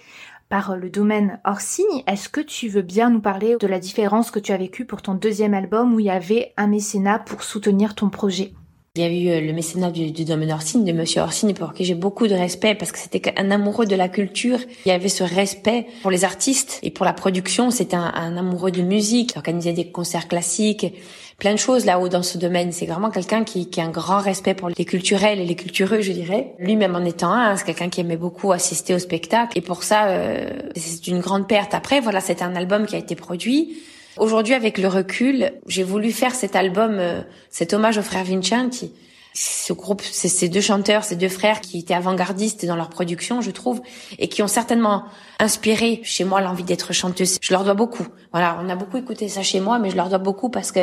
[0.48, 2.02] par euh, le domaine Orsini.
[2.06, 5.02] Est-ce que tu veux bien nous parler de la différence que tu as vécue pour
[5.02, 8.54] ton deuxième album où il y avait un mécénat pour soutenir ton projet?
[8.98, 11.94] Il y a eu le mécénat du, domaine Orsini, de Monsieur Orsini, pour qui j'ai
[11.94, 14.58] beaucoup de respect parce que c'était un amoureux de la culture.
[14.84, 17.70] Il y avait ce respect pour les artistes et pour la production.
[17.70, 19.34] C'était un, amoureux de musique.
[19.36, 20.92] Il organisait des concerts classiques,
[21.38, 22.72] plein de choses là-haut dans ce domaine.
[22.72, 26.00] C'est vraiment quelqu'un qui, qui a un grand respect pour les culturels et les cultureux,
[26.00, 26.54] je dirais.
[26.58, 29.56] Lui-même en étant un, c'est quelqu'un qui aimait beaucoup assister au spectacle.
[29.56, 31.72] Et pour ça, euh, c'est une grande perte.
[31.72, 33.78] Après, voilà, c'est un album qui a été produit.
[34.18, 38.92] Aujourd'hui, avec le recul, j'ai voulu faire cet album, euh, cet hommage aux frères Vincenti.
[39.34, 43.40] Ce groupe, c'est ces deux chanteurs, ces deux frères qui étaient avant-gardistes dans leur production,
[43.40, 43.80] je trouve,
[44.18, 45.04] et qui ont certainement
[45.38, 47.38] inspiré chez moi l'envie d'être chanteuse.
[47.40, 48.06] Je leur dois beaucoup.
[48.32, 50.80] Voilà, on a beaucoup écouté ça chez moi, mais je leur dois beaucoup parce que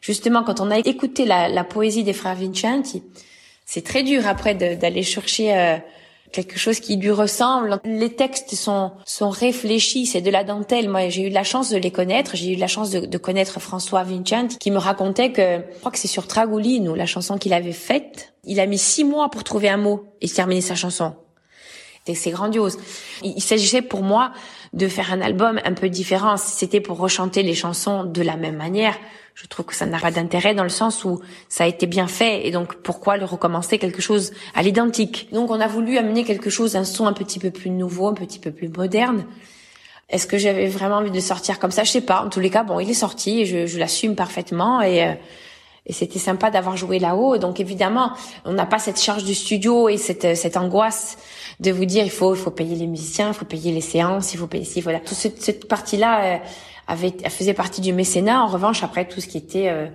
[0.00, 3.04] justement, quand on a écouté la, la poésie des frères Vincenti,
[3.64, 5.76] c'est très dur après d'aller chercher euh,
[6.34, 7.80] quelque chose qui lui ressemble.
[7.84, 10.88] Les textes sont sont réfléchis, c'est de la dentelle.
[10.88, 12.34] Moi, j'ai eu la chance de les connaître.
[12.34, 15.92] J'ai eu la chance de, de connaître François Vincent, qui me racontait que, je crois
[15.92, 18.34] que c'est sur Tragulino, la chanson qu'il avait faite.
[18.42, 21.14] Il a mis six mois pour trouver un mot et terminer sa chanson.
[22.12, 22.78] C'est grandiose.
[23.22, 24.32] Il s'agissait pour moi
[24.74, 26.36] de faire un album un peu différent.
[26.36, 28.98] Si c'était pour rechanter les chansons de la même manière,
[29.34, 32.08] je trouve que ça n'a pas d'intérêt dans le sens où ça a été bien
[32.08, 35.28] fait et donc pourquoi le recommencer quelque chose à l'identique?
[35.32, 38.14] Donc on a voulu amener quelque chose, un son un petit peu plus nouveau, un
[38.14, 39.24] petit peu plus moderne.
[40.08, 41.84] Est-ce que j'avais vraiment envie de sortir comme ça?
[41.84, 42.22] Je sais pas.
[42.22, 45.12] En tous les cas, bon, il est sorti et je, je l'assume parfaitement et euh,
[45.86, 47.36] et c'était sympa d'avoir joué là-haut.
[47.38, 48.12] Donc évidemment,
[48.44, 51.18] on n'a pas cette charge du studio et cette cette angoisse
[51.60, 54.34] de vous dire il faut il faut payer les musiciens, il faut payer les séances,
[54.34, 55.00] il faut payer ci, voilà.
[55.00, 56.38] Toute cette, cette partie-là euh,
[56.86, 58.42] avait faisait partie du mécénat.
[58.42, 59.86] En revanche, après tout ce qui était euh,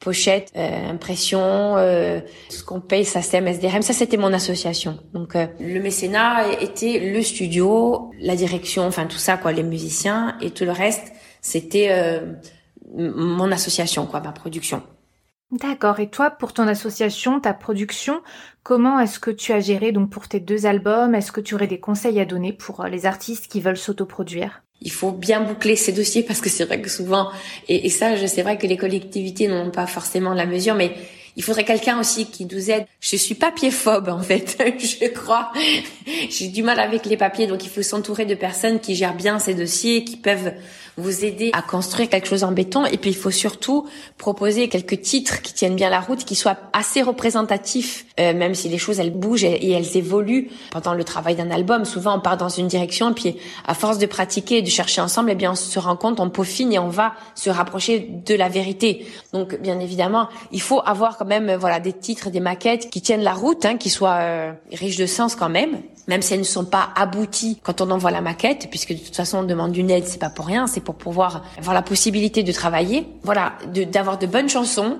[0.00, 1.40] pochette, euh, impression,
[1.76, 2.20] euh,
[2.50, 4.98] ce qu'on paye, SACEM, SDRM, ça c'était mon association.
[5.12, 10.36] Donc euh, le mécénat était le studio, la direction, enfin tout ça quoi, les musiciens
[10.40, 12.34] et tout le reste, c'était euh,
[12.96, 14.82] mon association quoi, ma production.
[15.50, 15.98] D'accord.
[15.98, 18.20] Et toi, pour ton association, ta production,
[18.62, 21.14] comment est-ce que tu as géré donc pour tes deux albums?
[21.14, 24.62] Est-ce que tu aurais des conseils à donner pour euh, les artistes qui veulent s'autoproduire?
[24.82, 27.30] Il faut bien boucler ces dossiers parce que c'est vrai que souvent,
[27.66, 30.94] et, et ça, c'est vrai que les collectivités n'ont pas forcément la mesure, mais
[31.38, 32.84] Il faudrait quelqu'un aussi qui nous aide.
[32.98, 35.52] Je suis papier-phobe en fait, je crois.
[36.28, 39.38] J'ai du mal avec les papiers, donc il faut s'entourer de personnes qui gèrent bien
[39.38, 40.52] ces dossiers, qui peuvent
[40.98, 42.84] vous aider à construire quelque chose en béton.
[42.84, 43.86] Et puis il faut surtout
[44.18, 48.68] proposer quelques titres qui tiennent bien la route, qui soient assez représentatifs, euh, même si
[48.68, 51.84] les choses elles bougent et, elles évoluent pendant le travail d'un album.
[51.84, 55.30] Souvent on part dans une direction, puis à force de pratiquer et de chercher ensemble,
[55.30, 58.48] eh bien on se rend compte, on peaufine et on va se rapprocher de la
[58.48, 59.06] vérité.
[59.32, 63.22] Donc bien évidemment, il faut avoir quand même voilà des titres, des maquettes qui tiennent
[63.22, 66.44] la route, hein, qui soient euh, riches de sens quand même, même si elles ne
[66.44, 69.90] sont pas abouties quand on envoie la maquette, puisque de toute façon on demande une
[69.90, 73.52] aide, c'est pas pour rien, c'est pour pouvoir avoir la possibilité de travailler, voilà,
[73.92, 74.98] d'avoir de, bonnes chansons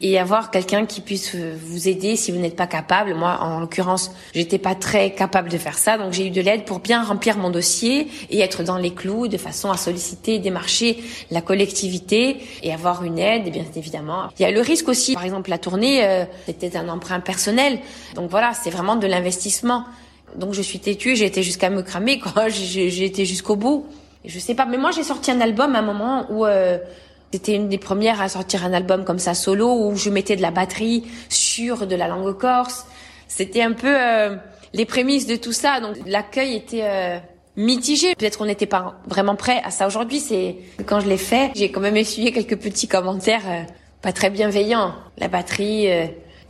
[0.00, 3.14] et avoir quelqu'un qui puisse vous aider si vous n'êtes pas capable.
[3.14, 6.64] Moi, en l'occurrence, j'étais pas très capable de faire ça, donc j'ai eu de l'aide
[6.64, 11.02] pour bien remplir mon dossier et être dans les clous de façon à solliciter, démarcher
[11.30, 14.28] la collectivité et avoir une aide, bien évidemment.
[14.38, 17.78] Il y a le risque aussi, par exemple, la tournée, euh, c'était un emprunt personnel,
[18.14, 19.84] donc voilà, c'est vraiment de l'investissement.
[20.36, 22.48] Donc je suis têtue, j'ai été jusqu'à me cramer, quoi.
[22.48, 23.86] J'ai été jusqu'au bout.
[24.24, 26.78] je sais pas, mais moi j'ai sorti un album à un moment où euh,
[27.34, 30.42] c'était une des premières à sortir un album comme ça solo où je mettais de
[30.42, 32.86] la batterie sur de la langue corse.
[33.26, 34.36] C'était un peu euh,
[34.72, 35.80] les prémices de tout ça.
[35.80, 37.18] Donc l'accueil était euh,
[37.56, 38.14] mitigé.
[38.14, 40.20] Peut-être qu'on n'était pas vraiment prêt à ça aujourd'hui.
[40.20, 43.66] C'est quand je l'ai fait, j'ai quand même essuyé quelques petits commentaires
[44.00, 44.94] pas très bienveillants.
[45.18, 45.88] La batterie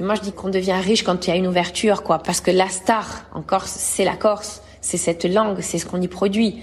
[0.00, 2.18] moi, je dis qu'on devient riche quand il y a une ouverture, quoi.
[2.18, 4.60] Parce que la star en Corse, c'est la Corse.
[4.82, 6.62] C'est cette langue, c'est ce qu'on y produit.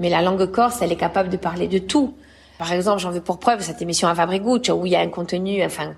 [0.00, 2.14] Mais la langue corse, elle est capable de parler de tout.
[2.62, 5.08] Par exemple, j'en veux pour preuve cette émission à Fabrigucci, où il y a un
[5.08, 5.94] contenu, enfin,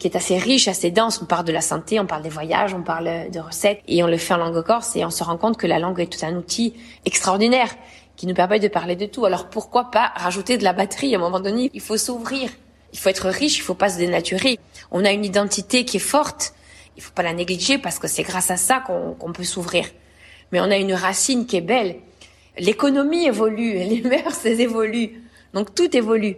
[0.00, 1.20] qui est assez riche, assez dense.
[1.22, 4.08] On parle de la santé, on parle des voyages, on parle de recettes, et on
[4.08, 6.26] le fait en langue corse, et on se rend compte que la langue est tout
[6.26, 7.68] un outil extraordinaire
[8.16, 9.26] qui nous permet de parler de tout.
[9.26, 11.14] Alors pourquoi pas rajouter de la batterie?
[11.14, 12.50] À un moment donné Il faut s'ouvrir.
[12.92, 14.58] Il faut être riche, il faut pas se dénaturer.
[14.90, 16.52] On a une identité qui est forte,
[16.96, 19.86] il faut pas la négliger parce que c'est grâce à ça qu'on peut s'ouvrir.
[20.50, 21.94] Mais on a une racine qui est belle.
[22.58, 26.36] L'économie évolue, les mœurs évoluent, donc tout évolue.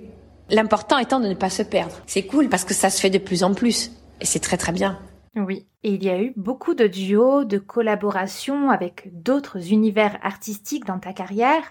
[0.51, 1.95] L'important étant de ne pas se perdre.
[2.07, 4.73] C'est cool parce que ça se fait de plus en plus et c'est très très
[4.73, 4.99] bien.
[5.37, 10.87] Oui, et il y a eu beaucoup de duos, de collaborations avec d'autres univers artistiques
[10.87, 11.63] dans ta carrière.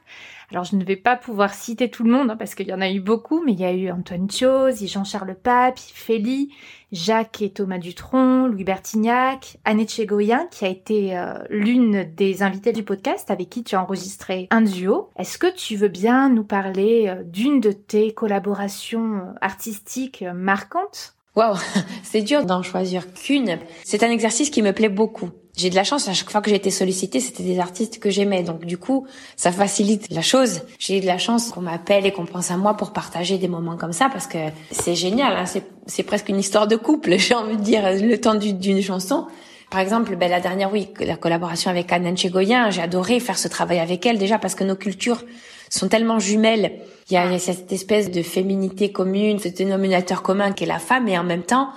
[0.49, 2.80] Alors je ne vais pas pouvoir citer tout le monde hein, parce qu'il y en
[2.80, 6.55] a eu beaucoup, mais il y a eu Antoine Chose, Jean-Charles Pape, Félix,
[6.93, 12.72] Jacques et Thomas Dutronc, Louis Bertignac, Annette Chegoyen qui a été euh, l'une des invitées
[12.72, 15.10] du podcast avec qui tu as enregistré un duo.
[15.18, 21.18] Est-ce que tu veux bien nous parler euh, d'une de tes collaborations euh, artistiques marquantes?
[21.39, 21.55] Waouh,
[22.03, 23.59] c'est dur d'en choisir qu'une.
[23.85, 25.29] C'est un exercice qui me plaît beaucoup.
[25.55, 28.09] J'ai de la chance, à chaque fois que j'ai été sollicitée, c'était des artistes que
[28.09, 28.43] j'aimais.
[28.43, 30.63] Donc du coup, ça facilite la chose.
[30.79, 33.77] J'ai de la chance qu'on m'appelle et qu'on pense à moi pour partager des moments
[33.77, 34.37] comme ça parce que
[34.71, 35.33] c'est génial.
[35.37, 35.61] Hein.
[35.87, 39.25] C'est presque une histoire de couple, j'ai envie de dire, le temps d'une chanson.
[39.71, 43.47] Par exemple, ben, la dernière, oui, la collaboration avec Anne Chegoyen, j'ai adoré faire ce
[43.47, 45.23] travail avec elle déjà parce que nos cultures
[45.69, 46.81] sont tellement jumelles.
[47.10, 50.66] Il y, a, il y a cette espèce de féminité commune, ce dénominateur commun qu'est
[50.66, 51.70] la femme, et en même temps,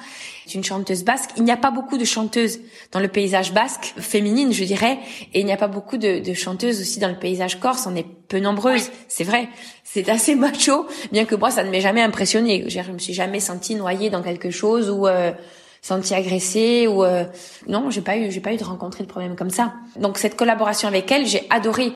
[0.47, 1.31] c'est une chanteuse basque.
[1.37, 2.61] Il n'y a pas beaucoup de chanteuses
[2.91, 4.99] dans le paysage basque, féminine, je dirais,
[5.33, 7.87] et il n'y a pas beaucoup de, de, chanteuses aussi dans le paysage corse.
[7.87, 9.49] On est peu nombreuses, c'est vrai.
[9.85, 12.69] C'est assez macho, bien que moi, ça ne m'ait jamais impressionné.
[12.69, 15.33] Je me suis jamais sentie noyée dans quelque chose ou euh,
[15.81, 17.25] senti agressée ou euh,
[17.69, 19.75] non, j'ai pas eu j'ai pas eu de rencontrer de problème comme ça.
[19.97, 21.93] Donc cette collaboration avec elle, j'ai adoré.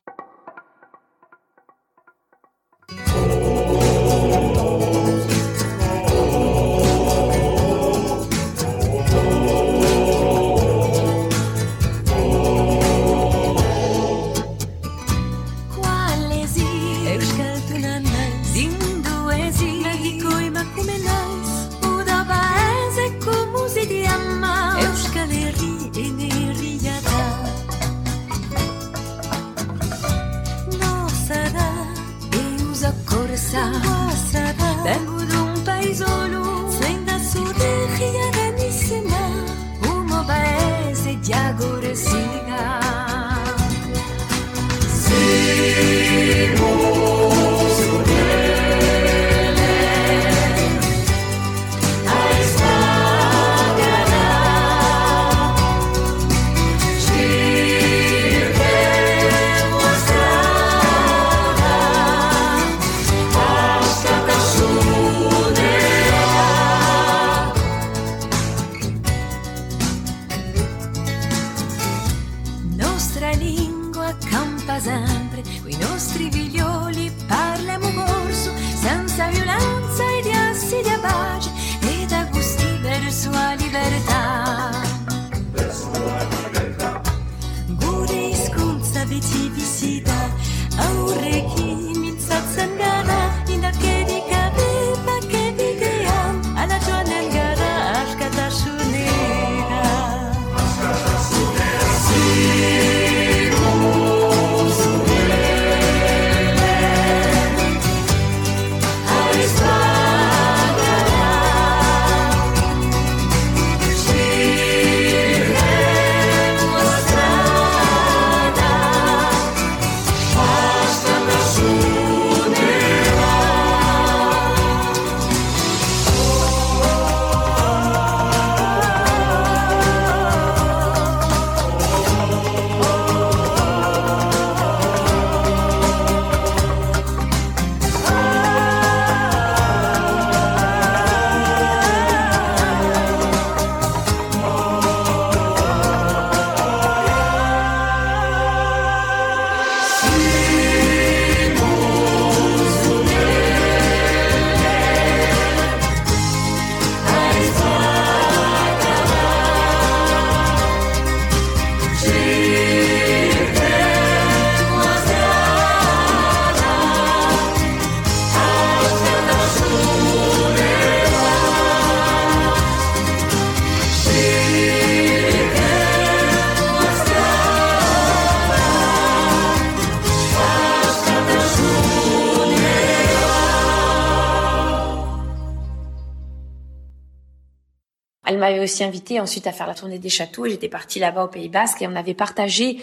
[188.47, 191.29] M'avait aussi invité ensuite à faire la tournée des châteaux et j'étais partie là-bas au
[191.29, 192.79] Pays Basque et on avait partagé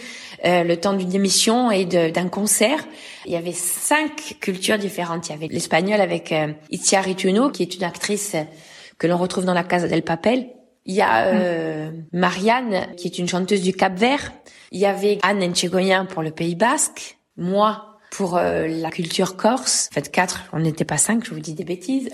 [0.45, 2.85] euh, le temps d'une émission et d'un concert.
[3.25, 5.29] Il y avait cinq cultures différentes.
[5.29, 8.35] Il y avait l'espagnol avec euh, Itzia qui est une actrice
[8.97, 10.49] que l'on retrouve dans la Casa del Papel.
[10.85, 14.33] Il y a euh, Marianne qui est une chanteuse du Cap Vert.
[14.71, 17.17] Il y avait Anne Enchegoyen pour le Pays Basque.
[17.37, 19.89] Moi, pour euh, la culture corse.
[19.91, 22.09] En fait, quatre, on n'était pas cinq, je vous dis des bêtises.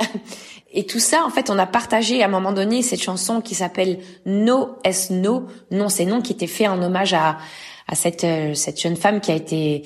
[0.71, 3.55] Et tout ça, en fait, on a partagé à un moment donné cette chanson qui
[3.55, 7.37] s'appelle No es No, non c'est non, qui était fait en hommage à
[7.89, 9.83] à cette euh, cette jeune femme qui a été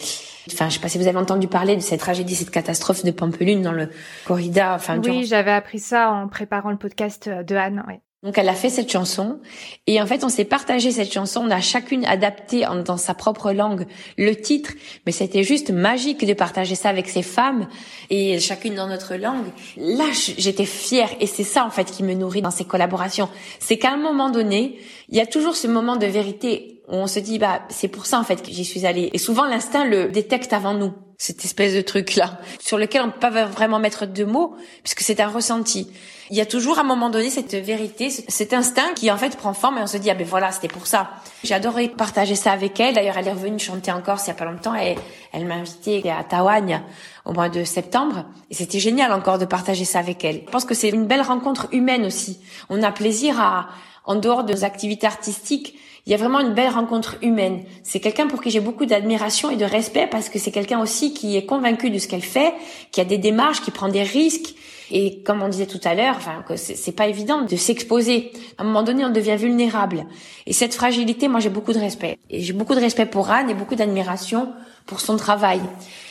[0.51, 3.11] enfin je sais pas si vous avez entendu parler de cette tragédie cette catastrophe de
[3.11, 3.89] Pampelune dans le
[4.25, 7.81] corrida oui j'avais appris ça en préparant le podcast de Anne.
[8.23, 9.39] Donc elle a fait cette chanson.
[9.85, 13.51] Et en fait on s'est partagé cette chanson, on a chacune adapté dans sa propre
[13.51, 13.85] langue
[14.17, 14.71] le titre,
[15.05, 17.67] mais c'était juste magique de partager ça avec ces femmes.
[18.09, 19.47] Et chacune dans notre langue.
[19.75, 21.09] Là j'étais fière.
[21.19, 24.29] Et c'est ça en fait qui me nourrit dans ces collaborations, c'est qu'à un moment
[24.29, 28.05] donné, il y a toujours ce moment de vérité on se dit bah c'est pour
[28.05, 31.45] ça en fait que j'y suis allée et souvent l'instinct le détecte avant nous cette
[31.45, 35.19] espèce de truc là sur lequel on peut pas vraiment mettre de mots puisque c'est
[35.19, 35.87] un ressenti
[36.29, 39.35] il y a toujours à un moment donné cette vérité, cet instinct qui en fait
[39.37, 41.11] prend forme et on se dit ah ben voilà c'était pour ça.
[41.43, 42.95] J'ai adoré partager ça avec elle.
[42.95, 44.95] D'ailleurs elle est revenue chanter encore il y a pas longtemps et
[45.31, 46.81] elle m'a invité à Tawagne
[47.25, 50.43] au mois de septembre et c'était génial encore de partager ça avec elle.
[50.45, 52.39] Je pense que c'est une belle rencontre humaine aussi.
[52.69, 53.67] On a plaisir à
[54.05, 57.63] en dehors de nos activités artistiques, il y a vraiment une belle rencontre humaine.
[57.83, 61.13] C'est quelqu'un pour qui j'ai beaucoup d'admiration et de respect parce que c'est quelqu'un aussi
[61.13, 62.53] qui est convaincu de ce qu'elle fait,
[62.91, 64.55] qui a des démarches, qui prend des risques
[64.91, 68.31] et comme on disait tout à l'heure, enfin, c'est pas évident de s'exposer.
[68.57, 70.05] À un moment donné, on devient vulnérable.
[70.45, 72.19] Et cette fragilité, moi, j'ai beaucoup de respect.
[72.29, 74.53] Et j'ai beaucoup de respect pour Anne et beaucoup d'admiration
[74.85, 75.61] pour son travail.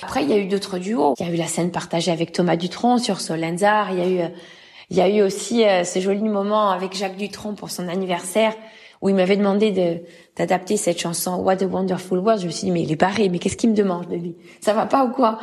[0.03, 1.15] Après, il y a eu d'autres duos.
[1.21, 3.93] Il y a eu la scène partagée avec Thomas Dutronc sur Solenzar.
[3.93, 4.31] Il y a eu,
[4.91, 8.55] il y a eu aussi euh, ce joli moment avec Jacques Dutronc pour son anniversaire
[9.03, 9.99] où il m'avait demandé de
[10.37, 12.41] d'adapter cette chanson What a Wonderful World.
[12.41, 14.37] Je me suis dit mais il est barré, mais qu'est-ce qu'il me demande de lui?
[14.61, 15.39] Ça va pas ou quoi?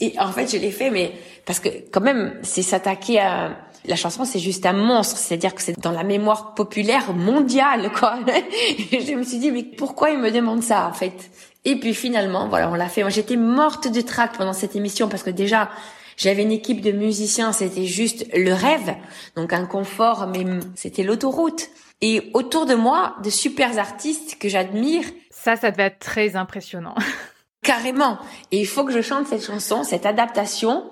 [0.00, 1.12] Et en fait, je l'ai fait, mais
[1.44, 5.62] parce que quand même, c'est s'attaquer à la chanson, c'est juste un monstre, c'est-à-dire que
[5.62, 8.18] c'est dans la mémoire populaire mondiale, quoi.
[8.90, 11.30] Je me suis dit mais pourquoi il me demande ça en fait?
[11.64, 13.02] Et puis finalement, voilà, on l'a fait.
[13.02, 15.68] Moi, j'étais morte de trac pendant cette émission parce que déjà
[16.22, 18.94] j'avais une équipe de musiciens, c'était juste le rêve,
[19.34, 20.44] donc un confort, mais
[20.76, 21.68] c'était l'autoroute
[22.00, 25.04] et autour de moi de super artistes que j'admire.
[25.30, 26.94] Ça, ça devait être très impressionnant.
[27.62, 28.18] Carrément.
[28.52, 30.84] Et il faut que je chante cette chanson, cette adaptation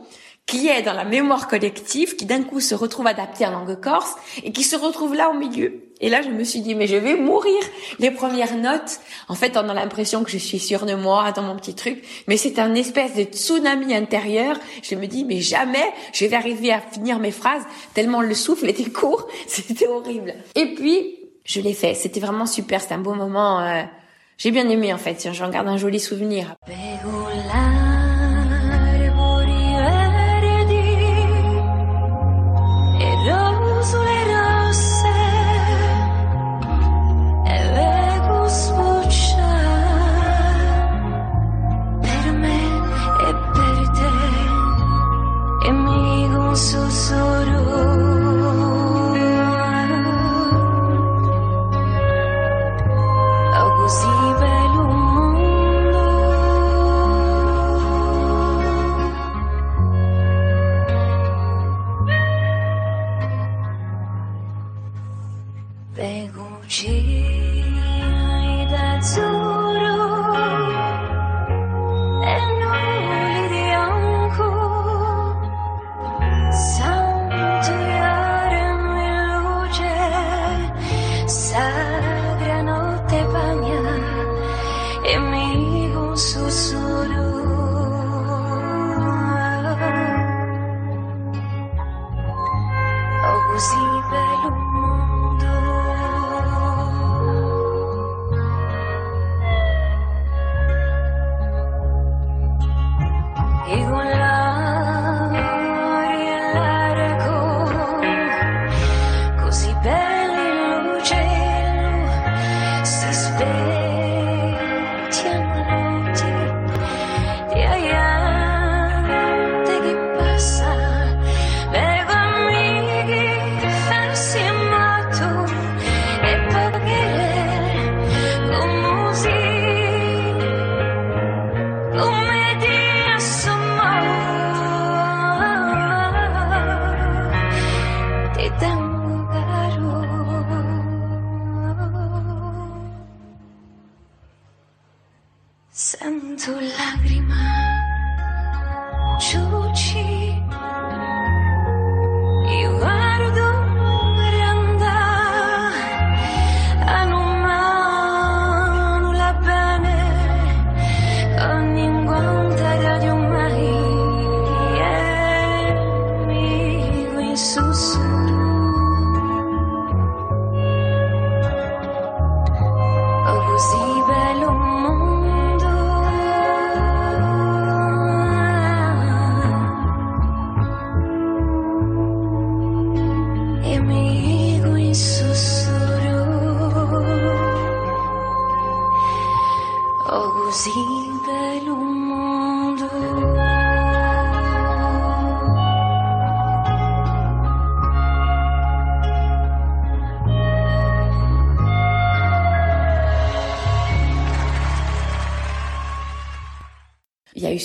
[0.51, 4.17] qui est dans la mémoire collective, qui d'un coup se retrouve adaptée en langue corse
[4.43, 5.85] et qui se retrouve là au milieu.
[6.01, 7.61] Et là, je me suis dit, mais je vais mourir.
[8.01, 8.99] Les premières notes,
[9.29, 12.03] en fait, on a l'impression que je suis sûre de moi dans mon petit truc,
[12.27, 14.57] mais c'est un espèce de tsunami intérieur.
[14.83, 17.63] Je me dis, mais jamais je vais arriver à finir mes phrases
[17.95, 19.29] tellement le souffle était court.
[19.47, 20.35] C'était horrible.
[20.57, 21.95] Et puis, je l'ai fait.
[21.95, 22.81] C'était vraiment super.
[22.81, 23.61] C'était un beau moment.
[23.61, 23.83] Euh,
[24.37, 25.29] j'ai bien aimé, en fait.
[25.33, 26.57] J'en garde un joli souvenir.
[46.51, 47.89] um sussurro.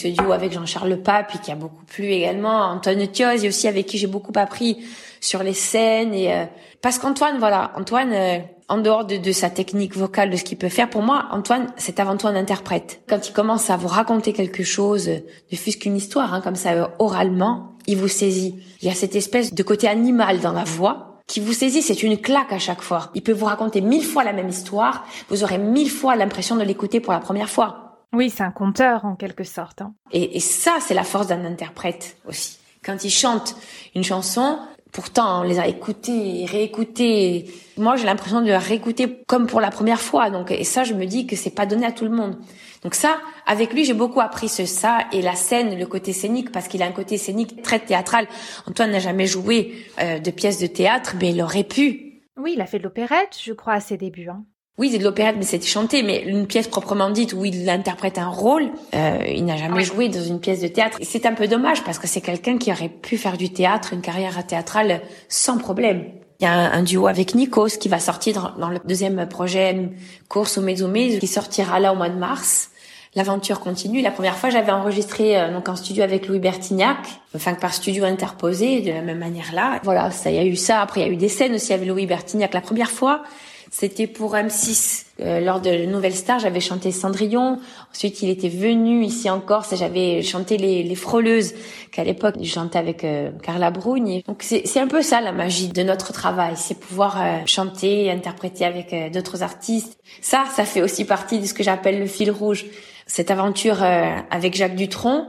[0.05, 3.97] Ce duo avec Jean-Charles Pape, qui a beaucoup plu également, Antoine Thioz, aussi avec qui
[3.97, 4.85] j'ai beaucoup appris
[5.19, 6.13] sur les scènes.
[6.13, 6.45] Et euh,
[6.81, 8.37] parce qu'Antoine, voilà, Antoine, euh,
[8.67, 11.99] en dehors de, sa technique vocale, de ce qu'il peut faire, pour moi, Antoine, c'est
[11.99, 13.01] avant tout un interprète.
[13.07, 16.91] Quand il commence à vous raconter quelque chose, ne fût-ce qu'une histoire, hein, comme ça,
[16.99, 18.55] oralement, il vous saisit.
[18.81, 22.03] Il y a cette espèce de côté animal dans la voix qui vous saisit, c'est
[22.03, 23.09] une claque à chaque fois.
[23.15, 26.61] Il peut vous raconter mille fois la même histoire, vous aurez mille fois l'impression de
[26.61, 27.84] l'écouter pour la première fois.
[28.15, 29.81] Oui, c'est un conteur en quelque sorte.
[29.81, 29.93] Hein.
[30.11, 32.59] Et, et ça, c'est la force d'un interprète aussi.
[32.83, 33.55] Quand il chante
[33.93, 34.57] une chanson,
[34.93, 37.51] pourtant on les a écoutés, réécoutés.
[37.77, 40.29] Moi, j'ai l'impression de réécouter comme pour la première fois.
[40.29, 42.37] Donc, et ça, je me dis que c'est pas donné à tout le monde.
[42.83, 46.51] Donc ça, avec lui, j'ai beaucoup appris ce ça et la scène, le côté scénique,
[46.51, 48.27] parce qu'il a un côté scénique très théâtral.
[48.67, 52.21] Antoine n'a jamais joué euh, de pièces de théâtre, mais il aurait pu.
[52.37, 54.29] Oui, il a fait de l'opérette, je crois, à ses débuts.
[54.29, 54.45] Hein.
[54.77, 56.03] Oui, c'est de l'opérette, mais c'était chanté.
[56.03, 60.09] Mais une pièce proprement dite où il interprète un rôle, euh, il n'a jamais joué
[60.09, 60.97] dans une pièce de théâtre.
[61.01, 64.01] C'est un peu dommage parce que c'est quelqu'un qui aurait pu faire du théâtre, une
[64.01, 66.05] carrière théâtrale sans problème.
[66.41, 69.89] Il y a un, duo avec Nikos qui va sortir dans, le deuxième projet
[70.27, 72.71] Course au Mézomé qui sortira là au mois de mars
[73.15, 74.01] l'aventure continue.
[74.01, 76.97] La première fois, j'avais enregistré euh, donc en studio avec Louis Bertignac,
[77.33, 79.79] enfin par studio interposé, de la même manière là.
[79.83, 80.81] Voilà, ça y a eu ça.
[80.81, 82.53] Après, il y a eu des scènes aussi avec Louis Bertignac.
[82.53, 83.23] La première fois,
[83.71, 85.05] c'était pour M6.
[85.21, 87.59] Euh, lors de Nouvelle Star, j'avais chanté Cendrillon.
[87.93, 91.53] Ensuite, il était venu ici en Corse et j'avais chanté les, les Frôleuses,
[91.91, 94.21] qu'à l'époque, je chantais avec euh, Carla Brugne.
[94.27, 96.53] Donc, c'est un peu ça, la magie de notre travail.
[96.57, 99.97] C'est pouvoir euh, chanter, interpréter avec d'autres artistes.
[100.21, 102.65] Ça, ça fait aussi partie de ce que j'appelle le fil rouge
[103.05, 105.27] cette aventure euh, avec Jacques Dutronc.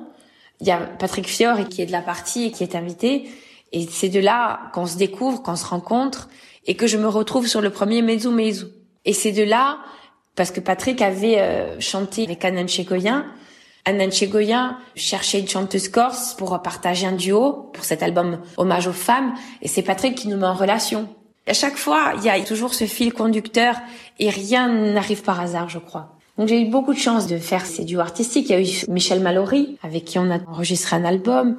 [0.61, 3.29] Il y a Patrick Fior qui est de la partie et qui est invité.
[3.73, 6.29] Et c'est de là qu'on se découvre, qu'on se rencontre
[6.66, 8.66] et que je me retrouve sur le premier Mezu Mezu.
[9.05, 9.78] Et c'est de là,
[10.34, 13.24] parce que Patrick avait euh, chanté avec Annan Chegoyen.
[13.84, 18.93] Annan Chegoyen cherchait une chanteuse corse pour partager un duo pour cet album Hommage aux
[18.93, 19.34] femmes.
[19.62, 21.09] Et c'est Patrick qui nous met en relation.
[21.47, 23.76] À chaque fois, il y a toujours ce fil conducteur
[24.18, 26.16] et rien n'arrive par hasard, je crois.
[26.36, 28.51] Donc j'ai eu beaucoup de chance de faire ces duos artistiques.
[28.51, 31.56] Il y a eu Michel Mallory, avec qui on a enregistré un album.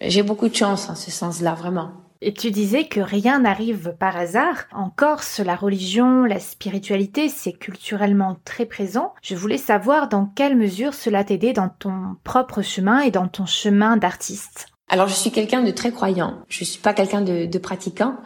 [0.00, 1.92] J'ai beaucoup de chance en ce sens-là, vraiment.
[2.20, 4.64] Et tu disais que rien n'arrive par hasard.
[4.72, 9.14] En Corse, la religion, la spiritualité, c'est culturellement très présent.
[9.22, 13.46] Je voulais savoir dans quelle mesure cela t'aidait dans ton propre chemin et dans ton
[13.46, 14.66] chemin d'artiste.
[14.88, 16.38] Alors je suis quelqu'un de très croyant.
[16.48, 18.16] Je suis pas quelqu'un de, pratiquant.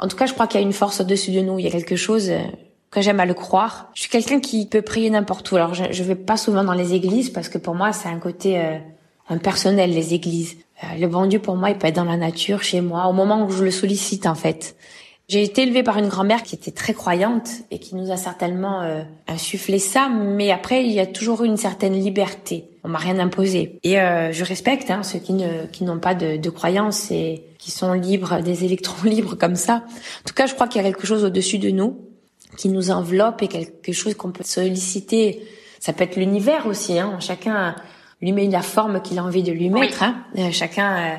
[0.00, 1.58] En tout cas, je crois qu'il y a une force au-dessus de nous.
[1.58, 2.40] Il y a quelque chose euh,
[2.90, 3.90] que j'aime à le croire.
[3.94, 5.56] Je suis quelqu'un qui peut prier n'importe où.
[5.56, 8.18] Alors je, je vais pas souvent dans les églises parce que pour moi c'est un
[8.18, 8.78] côté euh,
[9.28, 10.56] impersonnel les églises.
[10.84, 13.12] Euh, le bon Dieu pour moi il peut être dans la nature, chez moi, au
[13.12, 14.76] moment où je le sollicite en fait.
[15.28, 18.80] J'ai été élevée par une grand-mère qui était très croyante et qui nous a certainement
[18.80, 22.64] euh, insufflé ça, mais après il y a toujours eu une certaine liberté.
[22.82, 26.14] On m'a rien imposé et euh, je respecte hein, ceux qui ne qui n'ont pas
[26.14, 29.84] de, de croyance et qui sont libres, des électrons libres comme ça.
[29.84, 31.98] En tout cas, je crois qu'il y a quelque chose au-dessus de nous
[32.56, 35.42] qui nous enveloppe et quelque chose qu'on peut solliciter.
[35.80, 36.98] Ça peut être l'univers aussi.
[36.98, 37.18] Hein.
[37.20, 37.76] Chacun
[38.20, 40.02] lui met la forme qu'il a envie de lui mettre.
[40.02, 40.16] Hein.
[40.38, 41.16] Euh, chacun euh,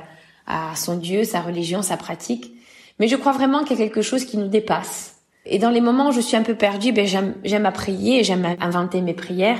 [0.47, 2.51] a son Dieu, sa religion, sa pratique.
[2.99, 5.15] Mais je crois vraiment qu'il y a quelque chose qui nous dépasse.
[5.45, 8.23] Et dans les moments où je suis un peu perdue, ben j'aime, j'aime à prier,
[8.23, 9.59] j'aime inventer mes prières,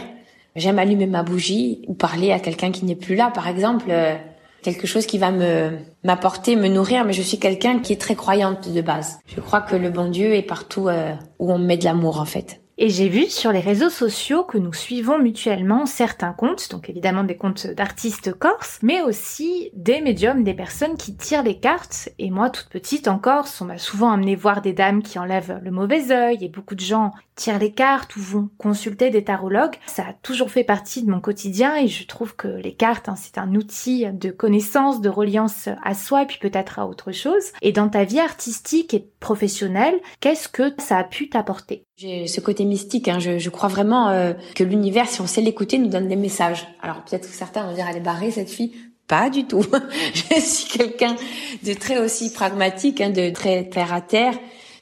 [0.56, 3.32] j'aime allumer ma bougie ou parler à quelqu'un qui n'est plus là.
[3.34, 4.16] Par exemple, euh,
[4.61, 8.16] quelque chose qui va me m'apporter, me nourrir, mais je suis quelqu'un qui est très
[8.16, 9.20] croyante de base.
[9.26, 12.26] Je crois que le bon Dieu est partout euh, où on met de l'amour en
[12.26, 12.61] fait.
[12.81, 17.26] Et j'ai vu sur les réseaux sociaux que nous suivons mutuellement certains comptes, donc évidemment
[17.26, 22.07] des comptes d'artistes corses, mais aussi des médiums, des personnes qui tirent les cartes.
[22.19, 25.60] Et moi, toute petite en Corse, on m'a souvent amené voir des dames qui enlèvent
[25.61, 29.76] le mauvais œil, et beaucoup de gens tirent les cartes ou vont consulter des tarologues.
[29.85, 33.15] Ça a toujours fait partie de mon quotidien et je trouve que les cartes, hein,
[33.18, 37.51] c'est un outil de connaissance, de reliance à soi et puis peut-être à autre chose.
[37.61, 41.84] Et dans ta vie artistique et professionnelle, qu'est-ce que ça a pu t'apporter?
[41.99, 43.09] J'ai ce côté mystique.
[43.09, 43.19] Hein.
[43.19, 46.65] Je, je, crois vraiment euh, que l'univers, si on sait l'écouter, nous donne des messages.
[46.81, 48.71] Alors peut-être que certains vont dire elle est barrée cette fille.
[49.05, 49.65] Pas du tout.
[50.13, 51.17] je suis quelqu'un
[51.63, 54.34] de très aussi pragmatique, hein, de très terre à terre.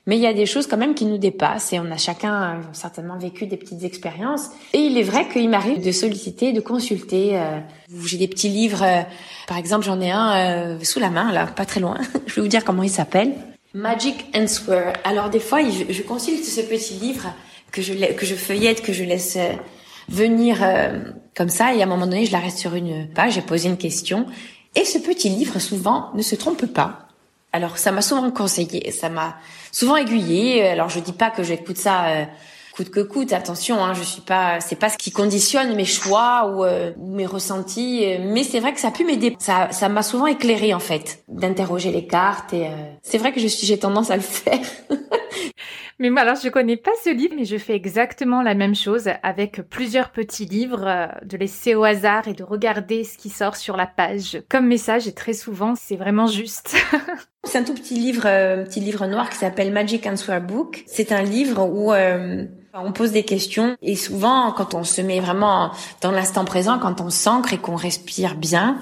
[0.05, 2.43] Mais il y a des choses quand même qui nous dépassent et on a chacun
[2.43, 4.51] euh, certainement vécu des petites expériences.
[4.73, 7.31] Et il est vrai qu'il m'arrive de solliciter, de consulter.
[7.37, 7.59] Euh,
[8.05, 8.83] J'ai des petits livres.
[8.83, 9.01] Euh,
[9.47, 11.97] par exemple, j'en ai un euh, sous la main, là, pas très loin.
[12.27, 13.33] je vais vous dire comment il s'appelle.
[13.73, 14.93] Magic Answer.
[15.03, 17.33] Alors des fois, je, je, consulte ce petit livre
[17.71, 19.37] que je, que je feuillette, que je laisse
[20.09, 20.57] venir
[21.35, 21.73] comme ça.
[21.73, 24.25] Et à un moment donné, je l'arrête sur une page, j'ai posé une question.
[24.75, 27.07] Et ce petit livre, souvent, ne se trompe pas.
[27.53, 29.37] Alors ça m'a souvent conseillé, ça m'a
[29.71, 30.67] souvent aiguillé.
[30.67, 32.25] Alors je dis pas que j'écoute ça euh,
[32.77, 33.33] coûte que coûte.
[33.33, 37.25] Attention, hein, je suis pas, c'est pas ce qui conditionne mes choix ou, euh, mes
[37.25, 39.35] ressentis, mais c'est vrai que ça a pu m'aider.
[39.39, 42.71] Ça, ça m'a souvent éclairé en fait, d'interroger les cartes et euh,
[43.01, 44.59] c'est vrai que je suis, j'ai tendance à le faire.
[45.99, 49.09] Mais moi, alors, je connais pas ce livre, mais je fais exactement la même chose
[49.23, 53.55] avec plusieurs petits livres, euh, de laisser au hasard et de regarder ce qui sort
[53.55, 55.07] sur la page comme message.
[55.07, 56.75] Et très souvent, c'est vraiment juste.
[57.45, 60.83] c'est un tout petit livre, un petit livre noir qui s'appelle Magic Answer Book.
[60.85, 61.91] C'est un livre où
[62.83, 65.71] on pose des questions et souvent, quand on se met vraiment
[66.01, 68.77] dans l'instant présent, quand on s'ancre et qu'on respire bien,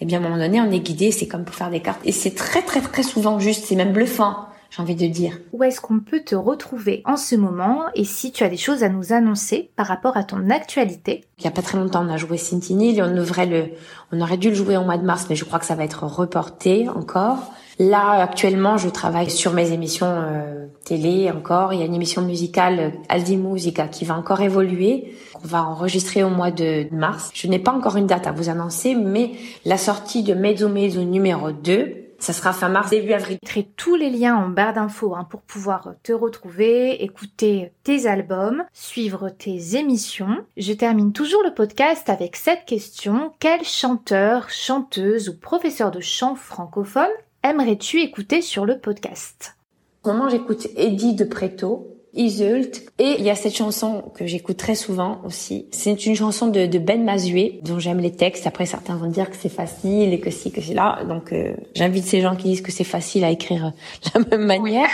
[0.00, 1.12] eh bien, à un moment donné, on est guidé.
[1.12, 2.00] C'est comme pour faire des cartes.
[2.04, 3.66] Et c'est très, très, très souvent juste.
[3.66, 5.38] C'est même bluffant j'ai envie de dire.
[5.52, 8.82] Où est-ce qu'on peut te retrouver en ce moment et si tu as des choses
[8.82, 11.24] à nous annoncer par rapport à ton actualité?
[11.38, 13.70] Il y a pas très longtemps, on a joué Sentinel et on devrait le,
[14.12, 15.84] on aurait dû le jouer au mois de mars, mais je crois que ça va
[15.84, 17.52] être reporté encore.
[17.78, 21.72] Là, actuellement, je travaille sur mes émissions euh, télé encore.
[21.72, 25.14] Il y a une émission musicale Aldi Musica qui va encore évoluer.
[25.42, 27.30] On va enregistrer au mois de mars.
[27.32, 29.32] Je n'ai pas encore une date à vous annoncer, mais
[29.64, 33.38] la sortie de Mezzo Mezzo numéro 2 ça sera fin mars, début avril.
[33.42, 38.06] Je mettrai tous les liens en barre d'infos hein, pour pouvoir te retrouver, écouter tes
[38.06, 40.44] albums, suivre tes émissions.
[40.56, 43.32] Je termine toujours le podcast avec cette question.
[43.40, 47.10] Quel chanteur, chanteuse ou professeur de chant francophone
[47.42, 49.56] aimerais-tu écouter sur le podcast?
[50.02, 51.99] En ce moment, j'écoute Eddie de Preto?
[52.14, 52.82] Isult.
[52.98, 55.66] Et il y a cette chanson que j'écoute très souvent aussi.
[55.70, 58.46] C'est une chanson de, Ben Mazué, dont j'aime les textes.
[58.46, 61.04] Après, certains vont dire que c'est facile et que si, que c'est là.
[61.04, 63.72] Donc, euh, j'invite ces gens qui disent que c'est facile à écrire
[64.04, 64.90] de la même manière.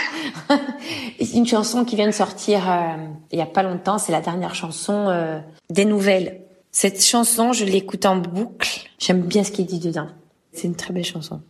[1.19, 2.95] c'est une chanson qui vient de sortir euh,
[3.31, 3.97] il y a pas longtemps.
[3.97, 5.39] C'est la dernière chanson euh,
[5.69, 6.41] des nouvelles.
[6.71, 8.89] Cette chanson, je l'écoute en boucle.
[8.99, 10.07] J'aime bien ce qu'il dit dedans.
[10.51, 11.41] C'est une très belle chanson.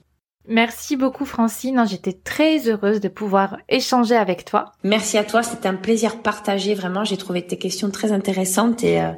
[0.48, 4.72] Merci beaucoup Francine, j'étais très heureuse de pouvoir échanger avec toi.
[4.84, 9.02] Merci à toi, c'était un plaisir partagé vraiment, j'ai trouvé tes questions très intéressantes et
[9.02, 9.12] euh,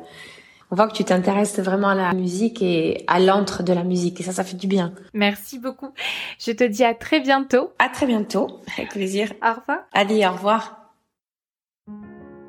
[0.72, 4.20] on voit que tu t'intéresses vraiment à la musique et à l'antre de la musique
[4.20, 4.94] et ça ça fait du bien.
[5.14, 5.90] Merci beaucoup.
[6.40, 7.72] Je te dis à très bientôt.
[7.80, 8.48] À très bientôt,
[8.78, 9.34] avec plaisir.
[9.44, 9.80] Au revoir.
[9.94, 10.79] Allez, au revoir.